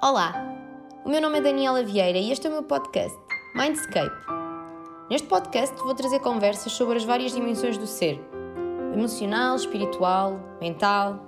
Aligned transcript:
Olá, 0.00 0.32
o 1.04 1.08
meu 1.08 1.20
nome 1.20 1.38
é 1.38 1.40
Daniela 1.40 1.82
Vieira 1.82 2.18
e 2.18 2.30
este 2.30 2.46
é 2.46 2.50
o 2.50 2.52
meu 2.52 2.62
podcast, 2.62 3.18
Mindscape. 3.56 4.14
Neste 5.10 5.26
podcast 5.26 5.74
vou 5.78 5.92
trazer 5.92 6.20
conversas 6.20 6.70
sobre 6.70 6.98
as 6.98 7.04
várias 7.04 7.32
dimensões 7.32 7.76
do 7.76 7.84
ser: 7.84 8.16
emocional, 8.94 9.56
espiritual, 9.56 10.38
mental. 10.60 11.18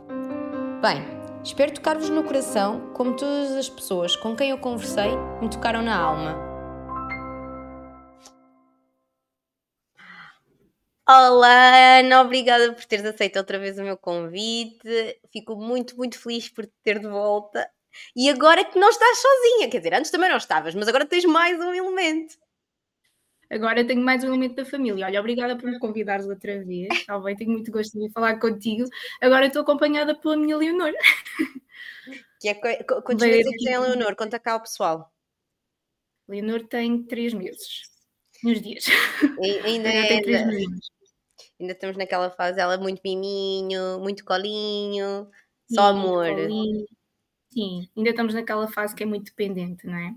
Bem, 0.81 1.03
espero 1.43 1.75
tocar-vos 1.75 2.11
no 2.11 2.23
coração 2.23 2.93
como 2.95 3.17
todas 3.17 3.51
as 3.57 3.69
pessoas 3.69 4.15
com 4.15 4.37
quem 4.37 4.51
eu 4.51 4.59
conversei 4.59 5.17
me 5.43 5.51
tocaram 5.51 5.83
na 5.83 5.99
alma. 5.99 6.39
Olá, 11.09 11.99
Ana, 11.99 12.21
obrigada 12.21 12.73
por 12.73 12.85
teres 12.85 13.05
aceito 13.05 13.37
outra 13.37 13.59
vez 13.59 13.77
o 13.81 13.83
meu 13.83 13.97
convite. 13.97 15.21
Fico 15.33 15.57
muito, 15.57 15.97
muito 15.97 16.17
feliz 16.17 16.49
por 16.49 16.65
te 16.65 16.73
ter 16.85 17.01
de 17.01 17.09
volta. 17.09 17.69
E 18.15 18.29
agora 18.29 18.65
que 18.65 18.79
não 18.79 18.89
estás 18.89 19.19
sozinha, 19.19 19.69
quer 19.71 19.79
dizer, 19.79 19.95
antes 19.95 20.11
também 20.11 20.29
não 20.29 20.37
estavas, 20.37 20.75
mas 20.75 20.89
agora 20.89 21.07
tens 21.07 21.25
mais 21.25 21.59
um 21.61 21.75
elemento. 21.75 22.37
Agora 23.51 23.85
tenho 23.85 24.01
mais 24.01 24.23
um 24.23 24.29
elemento 24.29 24.55
da 24.55 24.65
família. 24.65 25.07
Olha, 25.07 25.19
obrigada 25.19 25.57
por 25.57 25.69
me 25.69 25.79
convidares 25.79 26.27
outra 26.27 26.65
vez. 26.65 26.89
Está 26.93 27.19
bem, 27.19 27.35
tenho 27.35 27.51
muito 27.51 27.73
gosto 27.73 27.99
de 27.99 28.11
falar 28.13 28.39
contigo. 28.39 28.89
Agora 29.21 29.47
estou 29.47 29.63
acompanhada 29.63 30.15
pela 30.15 30.37
minha 30.37 30.57
Leonor. 30.57 30.93
Que 32.41 32.49
é, 32.49 32.55
quantos 32.55 33.27
meses 33.27 33.47
é 33.47 33.51
que 33.51 33.65
tem 33.65 33.75
a 33.75 33.81
Leonor? 33.81 34.17
Conta 34.17 34.39
cá 34.39 34.53
ao 34.53 34.63
pessoal. 34.63 35.13
Leonor 36.29 36.67
tem 36.69 37.03
três 37.03 37.35
meses. 37.35 37.83
Nos 38.43 38.63
dias. 38.63 38.87
E, 39.43 39.59
ainda 39.67 39.91
é, 39.91 40.07
tem 40.07 40.23
três 40.23 40.47
meses 40.47 40.91
ainda 41.61 41.73
estamos 41.75 41.97
naquela 41.97 42.31
fase, 42.31 42.59
ela 42.59 42.79
muito 42.79 43.01
miminho, 43.05 44.01
muito 44.01 44.25
colinho, 44.25 45.29
só 45.73 45.89
amor. 45.89 46.27
Colinho. 46.27 46.87
Sim, 47.53 47.89
ainda 47.97 48.11
estamos 48.11 48.35
naquela 48.35 48.69
fase 48.69 48.95
que 48.95 49.03
é 49.03 49.07
muito 49.07 49.27
dependente, 49.27 49.87
não 49.87 49.97
é? 49.97 50.15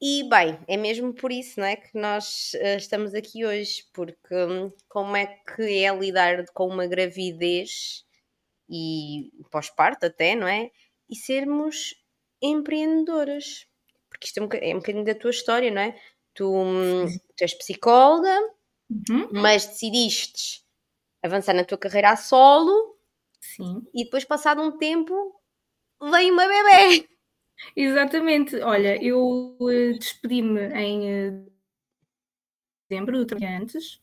E 0.00 0.22
bem, 0.28 0.58
é 0.68 0.76
mesmo 0.76 1.12
por 1.12 1.32
isso 1.32 1.58
não 1.58 1.66
é, 1.66 1.74
que 1.74 1.98
nós 1.98 2.52
uh, 2.54 2.76
estamos 2.76 3.14
aqui 3.14 3.44
hoje, 3.44 3.84
porque 3.92 4.34
um, 4.34 4.72
como 4.88 5.16
é 5.16 5.26
que 5.26 5.84
é 5.84 5.92
lidar 5.92 6.44
com 6.54 6.68
uma 6.68 6.86
gravidez 6.86 8.04
e 8.70 9.32
pós-parto 9.50 10.06
até, 10.06 10.36
não 10.36 10.46
é? 10.46 10.70
E 11.10 11.16
sermos 11.16 11.94
empreendedoras. 12.40 13.66
Porque 14.08 14.26
isto 14.26 14.38
é 14.38 14.42
um, 14.42 14.48
é 14.52 14.74
um 14.74 14.78
bocadinho 14.78 15.04
da 15.04 15.14
tua 15.14 15.30
história, 15.30 15.70
não 15.70 15.82
é? 15.82 15.98
Tu, 16.32 16.48
hum, 16.48 17.06
tu 17.36 17.42
és 17.42 17.54
psicóloga, 17.54 18.38
uhum. 18.88 19.28
mas 19.32 19.66
decidiste 19.66 20.62
avançar 21.20 21.54
na 21.54 21.64
tua 21.64 21.78
carreira 21.78 22.10
a 22.10 22.16
solo. 22.16 22.96
Sim. 23.40 23.82
E 23.92 24.04
depois, 24.04 24.24
passado 24.24 24.62
um 24.62 24.78
tempo, 24.78 25.37
veio 26.00 26.32
uma 26.32 26.46
bebê. 26.46 27.08
Exatamente. 27.74 28.56
Olha, 28.60 29.02
eu 29.02 29.56
uh, 29.60 29.98
despedi-me 29.98 30.60
em 30.74 31.30
uh, 31.30 31.52
dezembro, 32.88 33.24
do 33.24 33.36
antes. 33.44 34.00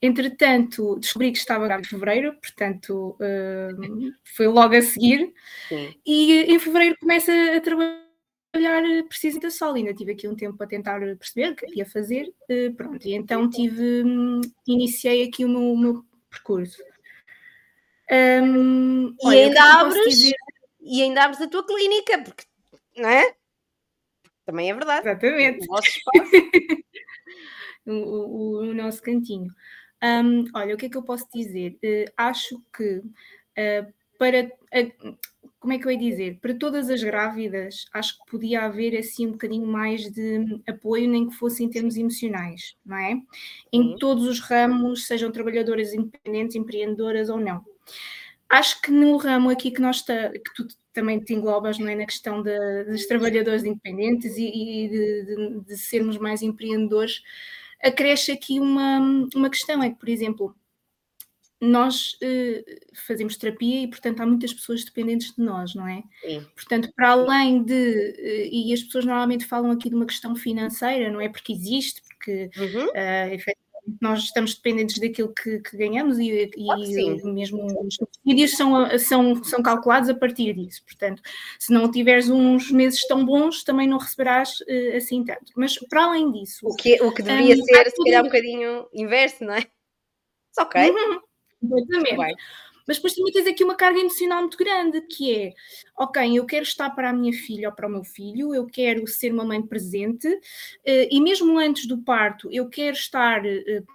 Entretanto, 0.00 0.98
descobri 0.98 1.32
que 1.32 1.38
estava 1.38 1.66
grávida 1.66 1.86
em 1.86 1.90
fevereiro, 1.90 2.34
portanto, 2.34 3.16
uh, 3.20 4.12
foi 4.24 4.46
logo 4.46 4.74
a 4.76 4.82
seguir. 4.82 5.32
Sim. 5.68 5.94
E 6.04 6.42
em 6.42 6.58
fevereiro 6.58 6.96
começa 7.00 7.32
a 7.56 7.60
trabalhar 7.60 8.82
precisamente 9.08 9.46
a 9.46 9.50
sol. 9.50 9.74
Ainda 9.74 9.94
tive 9.94 10.12
aqui 10.12 10.28
um 10.28 10.36
tempo 10.36 10.56
para 10.56 10.66
tentar 10.66 11.00
perceber 11.16 11.52
o 11.52 11.56
que 11.56 11.66
ia 11.78 11.86
fazer. 11.86 12.32
Uh, 12.50 12.74
pronto, 12.74 13.06
e 13.06 13.14
então 13.14 13.48
tive, 13.48 14.02
um, 14.04 14.40
iniciei 14.66 15.24
aqui 15.24 15.44
o 15.44 15.48
meu, 15.48 15.72
o 15.72 15.78
meu 15.78 16.04
percurso. 16.30 16.82
Um, 18.10 19.08
e 19.08 19.16
olha, 19.24 19.46
ainda 19.46 19.80
abres 19.80 20.08
dizer 20.08 20.36
e 20.86 21.02
ainda 21.02 21.24
abres 21.24 21.40
a 21.40 21.48
tua 21.48 21.66
clínica, 21.66 22.22
porque, 22.22 22.44
não 22.96 23.08
é? 23.08 23.34
Também 24.44 24.70
é 24.70 24.74
verdade. 24.74 25.08
Exatamente. 25.08 25.66
O 25.68 25.72
nosso 25.72 25.88
espaço. 25.88 26.30
o, 27.84 27.92
o, 27.92 28.58
o, 28.60 28.74
nosso 28.74 29.02
cantinho. 29.02 29.52
Um, 30.02 30.44
olha, 30.54 30.74
o 30.74 30.78
que 30.78 30.86
é 30.86 30.88
que 30.88 30.96
eu 30.96 31.02
posso 31.02 31.26
dizer? 31.34 31.76
Uh, 31.82 32.12
acho 32.16 32.62
que 32.74 32.98
uh, 32.98 33.92
para. 34.16 34.44
Uh, 34.44 35.18
como 35.58 35.72
é 35.72 35.78
que 35.80 35.86
eu 35.86 35.90
ia 35.90 35.98
dizer? 35.98 36.38
Para 36.40 36.54
todas 36.54 36.88
as 36.88 37.02
grávidas, 37.02 37.86
acho 37.92 38.16
que 38.18 38.30
podia 38.30 38.62
haver 38.62 38.96
assim 38.96 39.26
um 39.26 39.32
bocadinho 39.32 39.66
mais 39.66 40.08
de 40.12 40.60
apoio, 40.68 41.08
nem 41.08 41.28
que 41.28 41.34
fosse 41.34 41.64
em 41.64 41.68
termos 41.68 41.96
emocionais, 41.96 42.76
não 42.84 42.96
é? 42.96 43.20
Em 43.72 43.96
todos 43.96 44.28
os 44.28 44.38
ramos, 44.38 45.08
sejam 45.08 45.32
trabalhadoras 45.32 45.92
independentes, 45.92 46.54
empreendedoras 46.54 47.28
ou 47.28 47.40
não. 47.40 47.64
Acho 48.48 48.80
que 48.80 48.90
no 48.90 49.16
ramo 49.16 49.50
aqui 49.50 49.70
que 49.70 49.80
nós 49.80 50.02
que 50.02 50.54
tu 50.54 50.66
também 50.92 51.20
te 51.20 51.34
englobas, 51.34 51.78
não 51.78 51.88
é? 51.88 51.94
Na 51.94 52.06
questão 52.06 52.42
de, 52.42 52.84
dos 52.84 53.06
trabalhadores 53.06 53.64
independentes 53.64 54.36
e, 54.36 54.46
e 54.46 54.88
de, 54.88 55.24
de, 55.24 55.60
de, 55.60 55.76
sermos 55.76 56.16
mais 56.16 56.42
empreendedores, 56.42 57.22
acresce 57.82 58.32
aqui 58.32 58.58
uma, 58.58 59.28
uma 59.34 59.50
questão, 59.50 59.82
é 59.82 59.90
que, 59.90 59.98
por 59.98 60.08
exemplo, 60.08 60.56
nós 61.60 62.16
eh, 62.22 62.64
fazemos 63.06 63.36
terapia 63.36 63.82
e, 63.82 63.88
portanto, 63.88 64.20
há 64.20 64.26
muitas 64.26 64.52
pessoas 64.52 64.84
dependentes 64.84 65.34
de 65.34 65.42
nós, 65.42 65.74
não 65.74 65.88
é? 65.88 66.02
Sim. 66.22 66.46
Portanto, 66.54 66.92
para 66.94 67.10
além 67.10 67.62
de. 67.62 67.74
Eh, 68.18 68.48
e 68.52 68.72
as 68.74 68.82
pessoas 68.82 69.06
normalmente 69.06 69.46
falam 69.46 69.70
aqui 69.70 69.88
de 69.88 69.96
uma 69.96 70.06
questão 70.06 70.36
financeira, 70.36 71.10
não 71.10 71.20
é? 71.20 71.28
Porque 71.28 71.52
existe, 71.52 72.02
porque 72.02 72.50
uhum. 72.58 72.86
uh, 72.86 73.34
nós 74.00 74.24
estamos 74.24 74.54
dependentes 74.54 74.98
daquilo 74.98 75.32
que, 75.32 75.60
que 75.60 75.76
ganhamos 75.76 76.18
e, 76.18 76.50
e 76.56 77.24
mesmo 77.24 77.66
os 77.86 77.94
subsídios 77.94 78.56
são, 78.56 78.98
são, 78.98 79.44
são 79.44 79.62
calculados 79.62 80.08
a 80.08 80.14
partir 80.14 80.54
disso. 80.54 80.82
Portanto, 80.84 81.22
se 81.58 81.72
não 81.72 81.90
tiveres 81.90 82.28
uns 82.28 82.70
meses 82.70 83.06
tão 83.06 83.24
bons, 83.24 83.62
também 83.62 83.88
não 83.88 83.98
receberás 83.98 84.60
uh, 84.60 84.96
assim 84.96 85.24
tanto. 85.24 85.52
Mas 85.56 85.78
para 85.88 86.04
além 86.04 86.32
disso. 86.32 86.66
O 86.66 86.74
que, 86.74 87.00
o 87.02 87.12
que 87.12 87.22
deveria 87.22 87.54
um, 87.54 87.64
ser, 87.64 87.90
se 87.90 88.04
calhar, 88.04 88.22
um 88.22 88.26
bocadinho 88.26 88.88
inverso, 88.92 89.44
não 89.44 89.54
é? 89.54 89.66
Ok. 90.58 90.90
Uhum, 90.90 91.20
exatamente. 91.78 92.36
Mas 92.86 92.96
depois 92.96 93.14
também 93.14 93.32
tens 93.32 93.46
aqui 93.46 93.64
uma 93.64 93.74
carga 93.74 93.98
emocional 93.98 94.40
muito 94.40 94.56
grande, 94.56 95.00
que 95.02 95.34
é, 95.34 95.54
ok, 95.98 96.38
eu 96.38 96.46
quero 96.46 96.62
estar 96.62 96.90
para 96.90 97.10
a 97.10 97.12
minha 97.12 97.32
filha 97.32 97.68
ou 97.68 97.74
para 97.74 97.88
o 97.88 97.90
meu 97.90 98.04
filho, 98.04 98.54
eu 98.54 98.66
quero 98.66 99.06
ser 99.06 99.32
uma 99.32 99.44
mãe 99.44 99.60
presente, 99.60 100.28
uh, 100.28 101.08
e 101.10 101.20
mesmo 101.20 101.58
antes 101.58 101.86
do 101.86 101.98
parto, 101.98 102.48
eu 102.52 102.68
quero 102.68 102.96
estar 102.96 103.44
uh, 103.44 103.86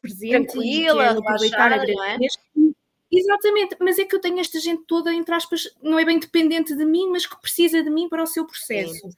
presente 0.00 0.52
Tranquila, 0.52 1.04
e 1.04 1.08
aproveitar 1.08 1.72
a 1.72 1.78
gravidez. 1.78 2.38
É? 2.56 2.68
Exatamente, 3.10 3.76
mas 3.80 3.98
é 3.98 4.04
que 4.04 4.14
eu 4.14 4.20
tenho 4.20 4.38
esta 4.38 4.60
gente 4.60 4.84
toda, 4.86 5.12
entre 5.12 5.34
aspas, 5.34 5.74
não 5.82 5.98
é 5.98 6.04
bem 6.04 6.18
dependente 6.18 6.76
de 6.76 6.84
mim, 6.84 7.08
mas 7.08 7.26
que 7.26 7.40
precisa 7.40 7.82
de 7.82 7.88
mim 7.88 8.08
para 8.08 8.22
o 8.22 8.26
seu 8.26 8.46
processo. 8.46 8.94
Sim. 8.94 9.10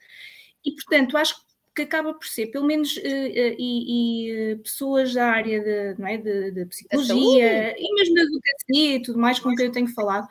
E 0.64 0.72
portanto, 0.72 1.16
acho 1.16 1.36
que 1.36 1.49
que 1.80 1.84
acaba 1.84 2.12
por 2.12 2.26
ser, 2.26 2.48
pelo 2.48 2.66
menos, 2.66 2.96
uh, 2.96 3.00
uh, 3.00 3.56
e, 3.58 4.26
e 4.28 4.52
uh, 4.52 4.58
pessoas 4.58 5.14
da 5.14 5.30
área 5.30 5.60
de, 5.60 6.02
é, 6.02 6.16
de, 6.18 6.50
de 6.50 6.66
psicologia 6.66 7.74
e 7.78 7.94
mesmo 7.94 8.14
da 8.14 8.22
advocacia 8.22 8.96
e 8.96 9.02
tudo 9.02 9.18
mais 9.18 9.38
com 9.38 9.54
quem 9.54 9.66
eu 9.66 9.72
tenho 9.72 9.88
falado, 9.88 10.28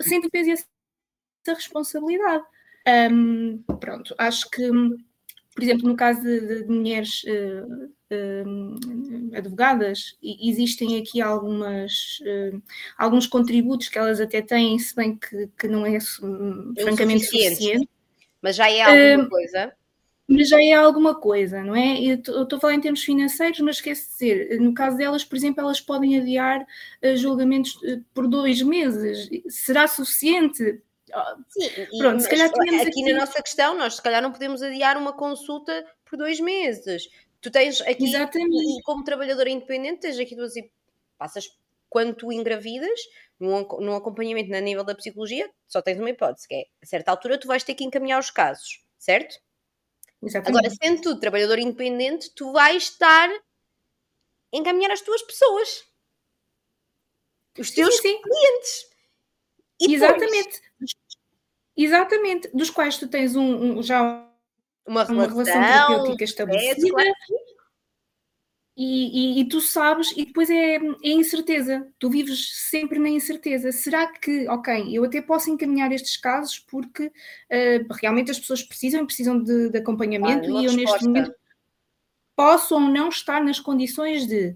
sentem 0.00 0.30
peso 0.30 0.50
essa 0.50 0.66
responsabilidade. 1.54 2.44
Um, 3.12 3.62
pronto, 3.80 4.14
acho 4.16 4.48
que, 4.50 4.68
por 5.54 5.62
exemplo, 5.62 5.88
no 5.88 5.96
caso 5.96 6.22
de, 6.22 6.62
de 6.62 6.68
mulheres 6.68 7.24
advogadas, 9.32 10.16
existem 10.22 10.98
aqui 11.00 11.20
algumas, 11.20 12.20
alguns 12.96 13.26
contributos 13.26 13.88
que 13.88 13.98
elas 13.98 14.20
até 14.20 14.40
têm, 14.40 14.78
se 14.78 14.94
bem 14.94 15.16
que, 15.16 15.48
que 15.58 15.66
não 15.66 15.84
é, 15.84 15.96
é 15.96 16.00
francamente 16.82 17.24
suficiente. 17.24 17.88
Mas 18.40 18.54
já 18.54 18.70
é 18.70 19.14
alguma 19.14 19.28
coisa 19.28 19.72
mas 20.28 20.48
já 20.48 20.62
é 20.62 20.72
alguma 20.72 21.14
coisa, 21.14 21.62
não 21.62 21.74
é? 21.74 22.00
Eu 22.02 22.16
estou 22.16 22.56
a 22.56 22.60
falar 22.60 22.74
em 22.74 22.80
termos 22.80 23.02
financeiros, 23.02 23.60
mas 23.60 23.76
esquece 23.76 24.06
de 24.06 24.12
dizer, 24.12 24.60
no 24.60 24.74
caso 24.74 24.96
delas, 24.96 25.24
por 25.24 25.36
exemplo, 25.36 25.60
elas 25.60 25.80
podem 25.80 26.18
adiar 26.18 26.62
uh, 26.62 27.16
julgamentos 27.16 27.76
uh, 27.76 28.02
por 28.12 28.26
dois 28.26 28.60
meses. 28.60 29.28
Será 29.48 29.86
suficiente? 29.86 30.82
Ah, 31.12 31.36
Sim, 31.48 31.68
Pronto, 31.98 32.20
se 32.20 32.28
calhar 32.28 32.48
aqui, 32.48 32.80
aqui 32.80 33.02
na 33.04 33.20
nossa 33.20 33.40
questão, 33.40 33.78
nós 33.78 33.94
se 33.94 34.02
calhar 34.02 34.20
não 34.20 34.32
podemos 34.32 34.62
adiar 34.62 34.96
uma 34.96 35.12
consulta 35.12 35.86
por 36.04 36.16
dois 36.16 36.40
meses. 36.40 37.08
Tu 37.40 37.50
tens 37.50 37.80
aqui, 37.82 38.06
Exatamente. 38.06 38.82
como 38.82 39.04
trabalhadora 39.04 39.48
independente, 39.48 40.00
tens 40.00 40.18
aqui 40.18 40.34
duas 40.34 40.54
passas 41.16 41.48
quando 41.88 42.14
tu 42.14 42.32
engravidas, 42.32 42.98
num, 43.38 43.64
num 43.80 43.94
acompanhamento 43.94 44.50
na 44.50 44.60
nível 44.60 44.82
da 44.82 44.94
psicologia, 44.94 45.48
só 45.68 45.80
tens 45.80 45.98
uma 45.98 46.10
hipótese, 46.10 46.48
que 46.48 46.54
é 46.54 46.64
a 46.82 46.86
certa 46.86 47.12
altura 47.12 47.38
tu 47.38 47.46
vais 47.46 47.62
ter 47.62 47.74
que 47.74 47.84
encaminhar 47.84 48.18
os 48.18 48.30
casos, 48.30 48.84
certo? 48.98 49.36
Exatamente. 50.22 50.66
Agora, 50.66 50.74
sendo 50.82 51.02
tu 51.02 51.20
trabalhador 51.20 51.58
independente, 51.58 52.30
tu 52.34 52.52
vais 52.52 52.84
estar 52.84 53.28
a 53.30 53.40
encaminhar 54.52 54.90
as 54.90 55.00
tuas 55.00 55.22
pessoas, 55.22 55.84
os 57.58 57.70
teus 57.70 57.96
sim, 57.96 58.02
sim. 58.02 58.22
clientes. 58.22 58.86
E 59.80 59.94
Exatamente. 59.94 60.60
Depois... 60.78 60.94
Exatamente. 61.76 62.50
Dos 62.54 62.70
quais 62.70 62.96
tu 62.96 63.08
tens 63.08 63.36
um, 63.36 63.78
um 63.78 63.82
já 63.82 64.26
uma 64.86 65.04
relação, 65.04 65.16
uma 65.16 65.26
relação 65.26 65.62
terapêutica 65.62 66.24
estabelecida. 66.24 67.02
É, 67.02 67.12
e, 68.76 69.38
e, 69.38 69.40
e, 69.40 69.48
tu 69.48 69.58
sabes, 69.58 70.12
e 70.14 70.26
depois 70.26 70.50
é, 70.50 70.76
é 70.76 71.10
incerteza, 71.10 71.88
tu 71.98 72.10
vives 72.10 72.68
sempre 72.68 72.98
na 72.98 73.08
incerteza. 73.08 73.72
Será 73.72 74.06
que, 74.06 74.46
ok, 74.48 74.96
eu 74.96 75.02
até 75.04 75.22
posso 75.22 75.48
encaminhar 75.50 75.90
estes 75.92 76.18
casos 76.18 76.58
porque 76.58 77.06
uh, 77.06 77.94
realmente 78.00 78.30
as 78.30 78.38
pessoas 78.38 78.62
precisam 78.62 79.02
e 79.02 79.06
precisam 79.06 79.42
de, 79.42 79.70
de 79.70 79.78
acompanhamento 79.78 80.44
ah, 80.44 80.60
e 80.60 80.66
eu 80.66 80.72
resposta. 80.72 80.76
neste 80.76 81.06
momento 81.06 81.34
posso 82.36 82.74
ou 82.74 82.80
não 82.82 83.08
estar 83.08 83.42
nas 83.42 83.58
condições 83.58 84.26
de 84.26 84.54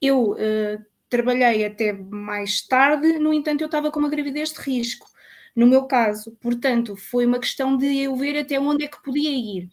eu 0.00 0.32
uh, 0.32 0.84
trabalhei 1.08 1.64
até 1.64 1.92
mais 1.92 2.62
tarde, 2.62 3.16
no 3.20 3.32
entanto, 3.32 3.60
eu 3.60 3.66
estava 3.66 3.92
com 3.92 4.00
uma 4.00 4.10
gravidez 4.10 4.52
de 4.52 4.60
risco. 4.60 5.06
No 5.54 5.68
meu 5.68 5.84
caso, 5.84 6.36
portanto, 6.40 6.96
foi 6.96 7.26
uma 7.26 7.38
questão 7.38 7.76
de 7.76 7.86
eu 8.00 8.16
ver 8.16 8.36
até 8.36 8.58
onde 8.58 8.84
é 8.84 8.88
que 8.88 9.00
podia 9.02 9.30
ir 9.30 9.70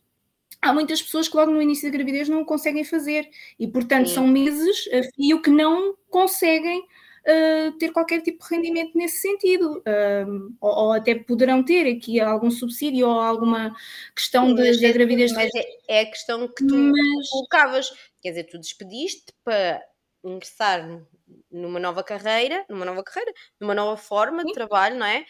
há 0.61 0.73
muitas 0.73 1.01
pessoas 1.01 1.27
que 1.27 1.35
logo 1.35 1.51
no 1.51 1.61
início 1.61 1.89
da 1.89 1.97
gravidez 1.97 2.27
não 2.27 2.41
o 2.41 2.45
conseguem 2.45 2.83
fazer 2.83 3.29
e, 3.57 3.67
portanto, 3.67 4.07
Sim. 4.07 4.15
são 4.15 4.27
meses 4.27 4.87
a 4.93 5.03
fio 5.15 5.41
que 5.41 5.49
não 5.49 5.95
conseguem 6.09 6.79
uh, 6.79 7.71
ter 7.77 7.91
qualquer 7.91 8.21
tipo 8.21 8.43
de 8.43 8.55
rendimento 8.55 8.97
nesse 8.97 9.17
sentido. 9.17 9.79
Uh, 9.79 10.55
ou, 10.59 10.85
ou, 10.85 10.93
até 10.93 11.15
poderão 11.15 11.63
ter 11.63 11.89
aqui 11.95 12.19
algum 12.19 12.51
subsídio 12.51 13.07
ou 13.07 13.19
alguma 13.19 13.75
questão 14.15 14.47
Sim, 14.47 14.55
de, 14.55 14.93
gravidez. 14.93 15.31
Mas 15.33 15.49
é, 15.55 15.63
é, 15.87 16.01
a 16.01 16.05
questão 16.05 16.47
que 16.47 16.65
tu 16.65 16.75
mas... 16.75 17.29
colocavas. 17.29 17.89
Quer 18.21 18.29
dizer, 18.29 18.43
tu 18.45 18.59
despediste 18.59 19.33
para 19.43 19.81
ingressar 20.23 21.01
numa 21.49 21.79
nova 21.79 22.03
carreira, 22.03 22.65
numa 22.67 22.83
nova 22.83 23.01
carreira, 23.03 23.31
numa 23.59 23.73
nova 23.73 23.95
forma 23.95 24.41
Sim. 24.41 24.47
de 24.47 24.53
trabalho, 24.53 24.97
não 24.97 25.05
é? 25.05 25.21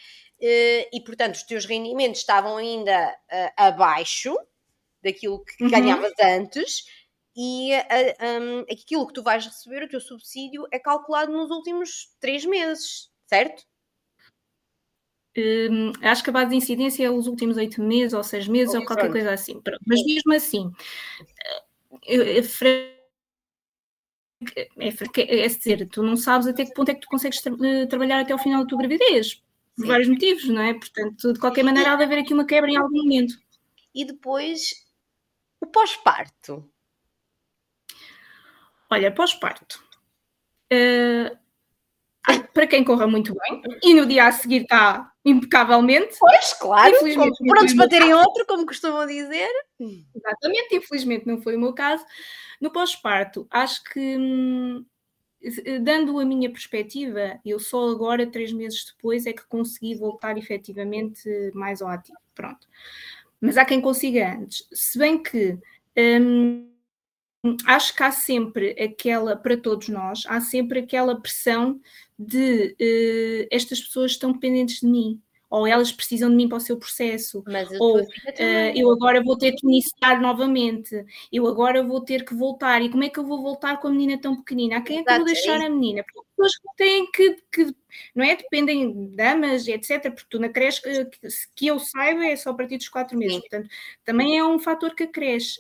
Uh, 0.42 0.88
e 0.94 1.02
portanto 1.06 1.36
os 1.36 1.44
teus 1.44 1.66
rendimentos 1.66 2.22
estavam 2.22 2.56
ainda 2.56 3.14
abaixo, 3.58 4.34
daquilo 5.04 5.44
que 5.44 5.64
uhum. 5.64 5.70
ganhavas 5.70 6.14
antes 6.22 6.84
e 7.36 7.72
um, 7.74 8.60
aquilo 8.62 9.08
que 9.08 9.14
tu 9.14 9.24
vais 9.24 9.46
receber, 9.46 9.84
o 9.84 9.88
teu 9.88 10.02
subsídio, 10.02 10.68
é 10.72 10.80
calculado 10.80 11.32
nos 11.32 11.50
últimos 11.50 12.14
três 12.20 12.44
meses, 12.44 13.10
certo? 13.28 13.64
Hum, 15.38 15.94
acho 16.02 16.24
que 16.24 16.30
a 16.32 16.34
base 16.34 16.50
de 16.50 16.58
incidência 16.58 17.06
é 17.06 17.10
os 17.10 17.28
últimos 17.28 17.56
oito 17.56 17.82
meses 17.82 18.14
ou 18.14 18.24
seis 18.24 18.48
meses 18.48 18.74
ou, 18.74 18.82
ou 18.82 18.86
qualquer 18.86 19.04
pronto. 19.04 19.14
coisa 19.14 19.32
assim. 19.32 19.62
Mas 19.86 20.04
mesmo 20.04 20.34
assim, 20.34 20.72
é, 22.06 22.40
é, 24.78 25.46
é, 25.46 25.48
dizer, 25.48 25.88
tu 25.88 26.04
não 26.04 26.18
sabes 26.18 26.48
até 26.48 26.66
que 26.66 26.74
ponto 26.74 26.90
é 26.90 26.94
que 26.94 27.02
tu 27.02 27.08
consegues 27.08 27.42
tra 27.42 27.54
eh, 27.62 27.86
trabalhar 27.86 28.20
até 28.20 28.34
ao 28.34 28.40
final 28.40 28.64
da 28.64 28.68
tua 28.68 28.80
gravidez, 28.80 29.42
por 29.78 29.86
vários 29.88 30.10
motivos, 30.10 30.48
não 30.50 30.62
é? 30.62 30.74
Portanto, 30.74 31.32
de 31.32 31.40
qualquer 31.40 31.64
maneira, 31.64 31.94
há 31.94 31.96
de 31.96 32.04
haver 32.04 32.20
aqui 32.20 32.34
uma 32.34 32.46
quebra 32.46 32.70
em 32.70 32.76
algum 32.76 33.04
momento. 33.04 33.36
E 33.94 34.06
depois 34.06 34.72
o 34.72 34.89
pós-parto. 35.72 36.70
Olha, 38.90 39.12
pós-parto. 39.12 39.84
Uh, 40.72 41.38
para 42.54 42.68
quem 42.68 42.84
corra 42.84 43.08
muito 43.08 43.34
bem 43.34 43.62
e 43.84 43.94
no 43.94 44.06
dia 44.06 44.28
a 44.28 44.32
seguir 44.32 44.64
está 44.64 45.12
impecavelmente. 45.24 46.16
Pois, 46.20 46.54
claro, 46.54 46.96
prontos 47.48 47.74
para 47.74 47.90
terem 47.90 48.14
outro, 48.14 48.46
como 48.46 48.66
costumam 48.66 49.06
dizer. 49.06 49.50
Exatamente, 49.80 50.76
infelizmente 50.76 51.28
não 51.28 51.42
foi 51.42 51.56
o 51.56 51.60
meu 51.60 51.74
caso. 51.74 52.04
No 52.60 52.72
pós-parto, 52.72 53.48
acho 53.50 53.84
que, 53.86 54.18
hum, 54.18 54.86
dando 55.82 56.20
a 56.20 56.26
minha 56.26 56.52
perspectiva, 56.52 57.40
eu 57.46 57.60
só 57.60 57.90
agora, 57.90 58.30
três 58.30 58.52
meses 58.52 58.86
depois, 58.86 59.26
é 59.26 59.34
que 59.34 59.48
consegui 59.48 59.96
voltar 59.96 60.38
efetivamente 60.38 61.30
mais 61.54 61.82
ao 61.82 61.90
ativo. 61.90 62.20
Pronto 62.36 62.68
mas 63.42 63.58
há 63.58 63.66
quem 63.66 63.82
consiga 63.82 64.36
antes. 64.36 64.68
Se 64.72 64.98
bem 64.98 65.22
que 65.22 65.58
hum, 65.98 66.70
acho 67.66 67.96
que 67.96 68.04
há 68.04 68.12
sempre 68.12 68.72
aquela, 68.82 69.36
para 69.36 69.58
todos 69.58 69.88
nós, 69.90 70.24
há 70.28 70.42
sempre 70.42 70.80
aquela 70.80 71.20
pressão 71.20 71.80
de 72.18 72.76
uh, 72.80 73.48
estas 73.52 73.80
pessoas 73.80 74.12
estão 74.12 74.32
dependentes 74.34 74.82
de 74.82 74.88
mim 74.88 75.22
ou 75.50 75.66
elas 75.66 75.92
precisam 75.92 76.30
de 76.30 76.36
mim 76.36 76.48
para 76.48 76.58
o 76.58 76.62
seu 76.62 76.78
processo, 76.78 77.44
ou 77.80 78.02
uh, 78.02 78.06
eu 78.76 78.92
agora 78.92 79.24
vou 79.24 79.36
ter 79.36 79.54
que 79.54 79.66
iniciar 79.66 80.22
novamente, 80.22 81.04
eu 81.32 81.48
agora 81.48 81.84
vou 81.84 82.02
ter 82.02 82.24
que 82.24 82.36
voltar, 82.36 82.82
e 82.84 82.90
como 82.90 83.04
é 83.04 83.10
que 83.10 83.20
eu 83.20 83.26
vou 83.26 83.42
voltar 83.42 83.78
com 83.78 83.88
a 83.88 83.92
menina 83.92 84.20
tão 84.22 84.36
pequenina? 84.36 84.78
A 84.78 84.82
quem 84.82 85.00
é 85.00 85.04
que 85.04 85.12
eu 85.12 85.16
vou 85.16 85.26
deixar 85.26 85.60
a 85.60 85.70
menina? 85.70 86.04
Porque 86.04 86.29
pessoas 86.40 86.56
que 86.56 86.68
têm 86.78 87.12
que, 87.12 87.38
que, 87.52 87.76
não 88.16 88.24
é? 88.24 88.36
Dependem 88.36 89.08
de 89.08 89.16
damas, 89.16 89.68
etc. 89.68 90.02
Porque 90.04 90.28
tu 90.30 90.40
na 90.40 90.50
creche, 90.50 90.82
que, 90.82 91.10
que 91.56 91.68
eu 91.68 91.80
saiba, 91.80 92.26
é 92.26 92.36
só 92.36 92.52
a 92.52 92.54
partir 92.54 92.78
dos 92.78 92.90
quatro 92.90 93.18
meses, 93.18 93.36
Sim. 93.36 93.42
portanto, 93.42 93.70
também 94.06 94.38
é 94.38 94.44
um 94.44 94.60
fator 94.60 94.96
que 94.96 95.04
acresce. 95.04 95.60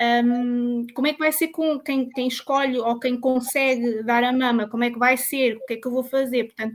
Um, 0.00 0.86
como 0.94 1.08
é 1.08 1.12
que 1.12 1.18
vai 1.18 1.30
ser 1.30 1.48
com 1.48 1.78
quem, 1.78 2.08
quem 2.08 2.26
escolhe 2.26 2.78
ou 2.78 2.98
quem 2.98 3.20
consegue 3.20 4.02
dar 4.02 4.24
a 4.24 4.32
mama? 4.32 4.68
Como 4.68 4.84
é 4.84 4.90
que 4.90 4.98
vai 4.98 5.16
ser? 5.16 5.56
O 5.56 5.66
que 5.66 5.74
é 5.74 5.76
que 5.76 5.86
eu 5.86 5.92
vou 5.92 6.04
fazer? 6.04 6.44
Portanto, 6.44 6.74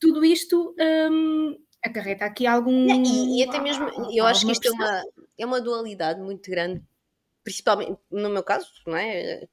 tudo 0.00 0.24
isto 0.24 0.74
um, 1.10 1.58
acarreta 1.84 2.24
aqui 2.24 2.46
algum. 2.46 2.86
E, 3.04 3.40
e 3.40 3.44
até 3.44 3.60
mesmo, 3.60 3.86
eu 4.12 4.24
acho 4.24 4.46
que 4.46 4.52
isto 4.52 4.68
é 4.68 4.70
uma, 4.70 5.02
é 5.40 5.46
uma 5.46 5.60
dualidade 5.60 6.20
muito 6.22 6.50
grande, 6.50 6.82
principalmente 7.42 7.98
no 8.10 8.30
meu 8.30 8.42
caso, 8.42 8.70
não 8.86 8.96
é? 8.96 9.46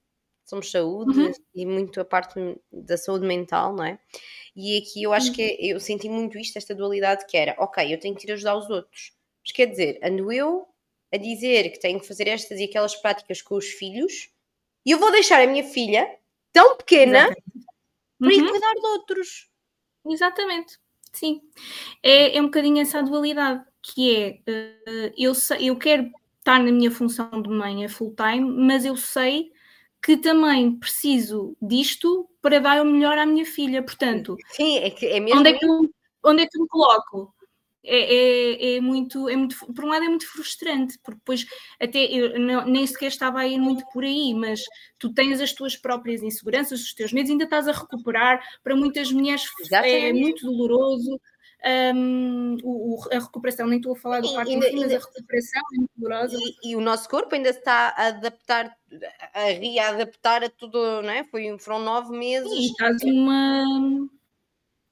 Somos 0.51 0.69
saúde 0.69 1.17
uhum. 1.17 1.31
e 1.55 1.65
muito 1.65 2.01
a 2.01 2.03
parte 2.03 2.37
da 2.69 2.97
saúde 2.97 3.25
mental, 3.25 3.73
não 3.73 3.85
é? 3.85 3.97
E 4.53 4.77
aqui 4.77 5.01
eu 5.01 5.13
acho 5.13 5.29
uhum. 5.29 5.33
que 5.33 5.41
é, 5.41 5.65
eu 5.67 5.79
senti 5.79 6.09
muito 6.09 6.37
isto, 6.37 6.57
esta 6.57 6.75
dualidade 6.75 7.25
que 7.25 7.37
era, 7.37 7.55
ok, 7.57 7.93
eu 7.93 7.97
tenho 7.97 8.13
que 8.13 8.27
ir 8.27 8.33
ajudar 8.33 8.57
os 8.57 8.69
outros. 8.69 9.13
Mas 9.41 9.53
quer 9.53 9.67
dizer, 9.67 9.97
ando 10.03 10.29
eu 10.29 10.67
a 11.09 11.15
dizer 11.15 11.71
que 11.71 11.79
tenho 11.79 12.01
que 12.01 12.07
fazer 12.07 12.27
estas 12.27 12.59
e 12.59 12.65
aquelas 12.65 12.93
práticas 12.97 13.41
com 13.41 13.55
os 13.55 13.67
filhos 13.67 14.29
e 14.85 14.91
eu 14.91 14.99
vou 14.99 15.09
deixar 15.09 15.41
a 15.41 15.47
minha 15.47 15.63
filha 15.63 16.05
tão 16.51 16.75
pequena 16.75 17.19
Exatamente. 17.19 17.43
para 18.19 18.33
ir 18.33 18.41
uhum. 18.41 18.49
cuidar 18.49 18.73
de 18.73 18.87
outros. 18.87 19.49
Exatamente. 20.05 20.77
Sim, 21.13 21.39
é, 22.03 22.35
é 22.35 22.41
um 22.41 22.47
bocadinho 22.47 22.81
essa 22.81 23.01
dualidade, 23.01 23.63
que 23.81 24.17
é, 24.17 24.51
uh, 24.51 25.13
eu, 25.17 25.33
sei, 25.33 25.69
eu 25.69 25.77
quero 25.77 26.11
estar 26.39 26.59
na 26.59 26.73
minha 26.73 26.91
função 26.91 27.41
de 27.41 27.49
mãe 27.49 27.85
a 27.85 27.89
full 27.89 28.13
time, 28.15 28.41
mas 28.41 28.83
eu 28.83 28.97
sei 28.97 29.49
que 30.03 30.17
também 30.17 30.77
preciso 30.77 31.55
disto 31.61 32.27
para 32.41 32.59
dar 32.59 32.81
o 32.81 32.85
melhor 32.85 33.17
à 33.17 33.25
minha 33.25 33.45
filha, 33.45 33.83
portanto... 33.83 34.35
Sim, 34.51 34.77
é, 34.77 34.89
que 34.89 35.05
é 35.05 35.19
mesmo... 35.19 35.39
Onde 35.39 35.49
é 35.49 35.53
que 35.53 35.65
eu, 35.65 35.89
onde 36.23 36.43
é 36.43 36.47
que 36.47 36.57
eu 36.57 36.61
me 36.63 36.67
coloco? 36.67 37.33
É, 37.83 38.75
é, 38.75 38.75
é, 38.75 38.81
muito, 38.81 39.27
é 39.27 39.35
muito, 39.35 39.57
por 39.73 39.85
um 39.85 39.87
lado 39.87 40.05
é 40.05 40.07
muito 40.07 40.27
frustrante, 40.31 40.99
porque 41.03 41.17
depois 41.17 41.45
até 41.79 42.05
eu 42.05 42.39
não, 42.39 42.63
nem 42.65 42.85
sequer 42.85 43.07
estava 43.07 43.39
a 43.39 43.47
ir 43.47 43.57
muito 43.57 43.83
por 43.91 44.03
aí, 44.03 44.35
mas 44.35 44.61
tu 44.99 45.11
tens 45.11 45.41
as 45.41 45.51
tuas 45.51 45.75
próprias 45.75 46.21
inseguranças, 46.21 46.81
os 46.81 46.93
teus 46.93 47.11
medos, 47.11 47.31
ainda 47.31 47.45
estás 47.45 47.67
a 47.67 47.71
recuperar. 47.71 48.39
Para 48.63 48.75
muitas 48.75 49.11
mulheres 49.11 49.45
é 49.71 50.13
muito 50.13 50.45
doloroso. 50.45 51.19
Um, 51.63 52.57
o, 52.63 52.99
a 53.11 53.19
recuperação, 53.19 53.67
nem 53.67 53.77
estou 53.77 53.93
a 53.93 53.95
falar 53.95 54.21
do 54.21 54.27
ainda, 54.27 54.45
mas 54.45 54.65
ainda, 54.65 54.95
a 54.95 54.99
recuperação 54.99 55.61
é 55.73 55.77
muito 55.77 55.91
dolorosa. 55.95 56.37
E, 56.37 56.71
e, 56.71 56.75
o 56.75 56.81
nosso 56.81 57.07
corpo 57.07 57.35
ainda 57.35 57.49
está 57.49 57.93
a 57.95 58.07
adaptar, 58.07 58.75
a 59.33 59.43
readaptar 59.43 60.43
a 60.43 60.49
tudo, 60.49 61.01
não 61.03 61.11
é? 61.11 61.23
Foi, 61.25 61.55
foram 61.59 61.79
nove 61.79 62.17
meses. 62.17 62.51
E 62.51 62.65
estás 62.65 62.97
numa 63.03 64.09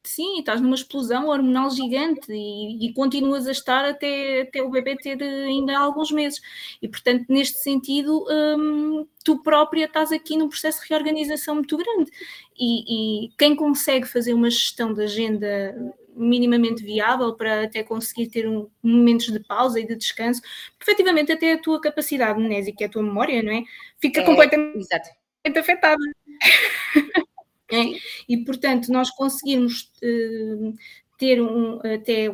sim, 0.03 0.39
estás 0.39 0.59
numa 0.61 0.75
explosão 0.75 1.27
hormonal 1.27 1.69
gigante 1.69 2.31
e, 2.31 2.87
e, 2.87 2.93
continuas 2.93 3.47
a 3.47 3.51
estar 3.51 3.85
até, 3.85 4.41
até 4.41 4.61
o 4.61 4.69
bebê 4.69 4.95
ter 4.95 5.21
ainda 5.21 5.77
alguns 5.77 6.11
meses. 6.11 6.41
E, 6.81 6.87
portanto, 6.87 7.25
neste 7.29 7.59
sentido, 7.59 8.25
hum, 8.57 9.05
tu 9.23 9.41
própria 9.43 9.85
estás 9.85 10.11
aqui 10.11 10.37
num 10.37 10.49
processo 10.49 10.81
de 10.81 10.89
reorganização 10.89 11.55
muito 11.55 11.77
grande. 11.77 12.11
E, 12.57 13.25
e, 13.25 13.29
quem 13.37 13.55
consegue 13.55 14.07
fazer 14.07 14.33
uma 14.33 14.49
gestão 14.49 14.93
de 14.93 15.03
agenda 15.03 15.95
minimamente 16.19 16.83
viável 16.83 17.33
para 17.33 17.63
até 17.63 17.81
conseguir 17.83 18.27
ter 18.27 18.47
um, 18.47 18.69
momentos 18.83 19.31
de 19.31 19.39
pausa 19.39 19.79
e 19.79 19.87
de 19.87 19.95
descanso, 19.95 20.41
efetivamente 20.81 21.31
até 21.31 21.53
a 21.53 21.61
tua 21.61 21.79
capacidade 21.79 22.39
mnésica, 22.39 22.85
a 22.85 22.89
tua 22.89 23.01
memória, 23.01 23.41
não 23.41 23.51
é? 23.51 23.63
Fica 23.97 24.21
é, 24.21 24.23
completamente 24.25 24.77
exato. 24.77 25.09
afetada. 25.57 26.03
É? 27.71 27.83
E, 28.27 28.35
portanto, 28.43 28.91
nós 28.91 29.11
conseguirmos 29.11 29.91
uh, 30.01 30.73
ter 31.19 31.39
um, 31.39 31.77
até, 31.77 32.27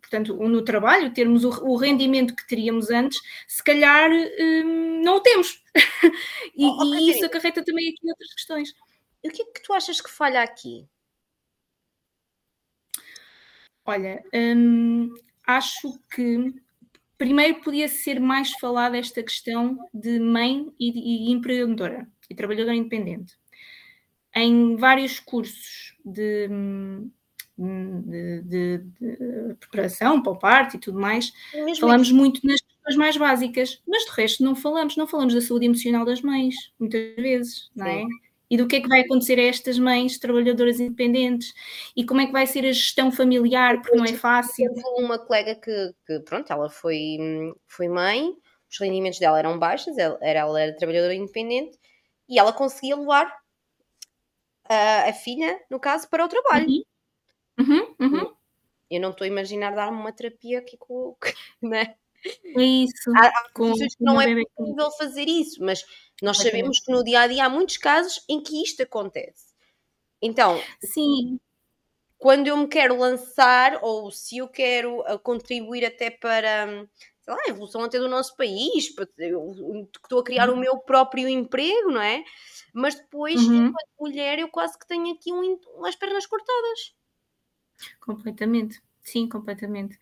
portanto, 0.00 0.36
no 0.36 0.62
trabalho, 0.62 1.12
termos 1.12 1.42
o, 1.44 1.74
rendimento 1.74 2.32
que 2.32 2.46
teríamos 2.46 2.88
antes, 2.88 3.18
se 3.48 3.60
calhar 3.60 4.08
uh, 4.08 5.02
não 5.02 5.16
o 5.16 5.20
temos. 5.20 5.60
e, 6.56 6.64
oh, 6.64 6.78
oh, 6.78 6.94
e 6.94 7.10
isso 7.10 7.24
acarreta 7.24 7.64
também 7.64 7.88
aqui 7.88 8.08
outras 8.08 8.32
questões. 8.32 8.72
E 9.24 9.28
o 9.28 9.32
que 9.32 9.42
é 9.42 9.44
que 9.46 9.62
tu 9.64 9.72
achas 9.72 10.00
que 10.00 10.08
falha 10.08 10.42
aqui? 10.42 10.86
Olha, 13.88 14.22
hum, 14.34 15.14
acho 15.46 15.98
que 16.14 16.54
primeiro 17.16 17.62
podia 17.62 17.88
ser 17.88 18.20
mais 18.20 18.52
falada 18.52 18.98
esta 18.98 19.22
questão 19.22 19.78
de 19.94 20.20
mãe 20.20 20.70
e, 20.78 21.30
e 21.30 21.32
empreendedora 21.32 22.06
e 22.28 22.34
trabalhadora 22.34 22.76
independente 22.76 23.34
em 24.36 24.76
vários 24.76 25.18
cursos 25.18 25.96
de, 26.04 26.48
de, 27.56 28.42
de, 28.42 28.78
de 28.78 29.54
preparação 29.58 30.22
para 30.22 30.32
o 30.32 30.38
parto 30.38 30.76
e 30.76 30.80
tudo 30.80 31.00
mais, 31.00 31.32
é 31.54 31.74
falamos 31.76 32.12
muito 32.12 32.46
nas 32.46 32.60
as 32.88 32.96
mais 32.96 33.18
básicas, 33.18 33.82
mas 33.86 34.04
de 34.04 34.10
resto 34.12 34.42
não 34.42 34.56
falamos, 34.56 34.96
não 34.96 35.06
falamos 35.06 35.34
da 35.34 35.42
saúde 35.42 35.66
emocional 35.66 36.06
das 36.06 36.22
mães, 36.22 36.54
muitas 36.80 37.14
vezes, 37.16 37.70
não 37.76 37.86
é? 37.86 38.06
E 38.50 38.56
do 38.56 38.66
que 38.66 38.76
é 38.76 38.80
que 38.80 38.88
vai 38.88 39.00
acontecer 39.00 39.38
a 39.38 39.42
estas 39.42 39.78
mães 39.78 40.18
trabalhadoras 40.18 40.80
independentes 40.80 41.52
e 41.94 42.04
como 42.04 42.22
é 42.22 42.26
que 42.26 42.32
vai 42.32 42.46
ser 42.46 42.60
a 42.60 42.72
gestão 42.72 43.12
familiar, 43.12 43.80
porque 43.82 43.96
não 43.96 44.04
é 44.04 44.14
fácil. 44.14 44.72
uma 44.96 45.18
colega 45.18 45.54
que, 45.54 45.94
que, 46.06 46.20
pronto, 46.20 46.50
ela 46.50 46.70
foi, 46.70 47.18
foi 47.66 47.88
mãe, 47.88 48.34
os 48.70 48.78
rendimentos 48.80 49.18
dela 49.18 49.38
eram 49.38 49.58
baixos, 49.58 49.98
ela, 49.98 50.18
ela 50.22 50.60
era 50.60 50.76
trabalhadora 50.76 51.14
independente 51.14 51.78
e 52.28 52.38
ela 52.38 52.52
conseguia 52.52 52.96
levar 52.96 53.30
a, 54.68 55.08
a 55.08 55.12
filha, 55.12 55.60
no 55.70 55.80
caso, 55.80 56.08
para 56.08 56.24
o 56.24 56.28
trabalho. 56.28 56.66
Uhum. 56.68 56.82
Uhum, 57.58 57.94
uhum. 58.00 58.32
Eu 58.90 59.00
não 59.00 59.10
estou 59.10 59.24
a 59.24 59.28
imaginar 59.28 59.74
dar-me 59.74 59.98
uma 59.98 60.12
terapia 60.12 60.60
aqui 60.60 60.76
com, 60.76 61.16
né? 61.62 61.94
É 62.56 62.62
isso. 62.62 63.10
Há, 63.16 63.26
há 63.26 63.50
com, 63.52 63.72
não 64.00 64.20
é 64.20 64.26
possível 64.56 64.90
fazer 64.92 65.28
isso, 65.28 65.62
mas 65.62 65.84
nós 66.22 66.38
sabemos 66.38 66.80
que 66.80 66.90
no 66.90 67.04
dia 67.04 67.20
a 67.20 67.26
dia 67.26 67.46
há 67.46 67.48
muitos 67.48 67.76
casos 67.76 68.24
em 68.28 68.40
que 68.40 68.62
isto 68.62 68.82
acontece. 68.82 69.54
Então, 70.20 70.60
sim. 70.82 71.38
Quando 72.18 72.48
eu 72.48 72.56
me 72.56 72.66
quero 72.66 72.98
lançar, 72.98 73.78
ou 73.80 74.10
se 74.10 74.38
eu 74.38 74.48
quero 74.48 75.00
uh, 75.02 75.18
contribuir 75.20 75.84
até 75.84 76.10
para 76.10 76.88
sei 77.28 77.34
lá, 77.34 77.40
a 77.46 77.50
evolução 77.50 77.82
até 77.82 77.98
do 77.98 78.08
nosso 78.08 78.34
país, 78.36 78.92
eu 79.18 79.86
estou 79.94 80.20
a 80.20 80.24
criar 80.24 80.48
uhum. 80.48 80.56
o 80.56 80.58
meu 80.58 80.78
próprio 80.78 81.28
emprego, 81.28 81.90
não 81.90 82.00
é? 82.00 82.24
Mas 82.72 82.94
depois, 82.94 83.40
uhum. 83.42 83.66
enquanto 83.66 83.88
mulher, 84.00 84.38
eu 84.38 84.48
quase 84.48 84.78
que 84.78 84.86
tenho 84.86 85.12
aqui 85.12 85.32
um, 85.32 85.60
umas 85.76 85.94
pernas 85.94 86.26
cortadas. 86.26 86.94
Completamente, 88.00 88.80
sim, 89.02 89.28
completamente. 89.28 89.98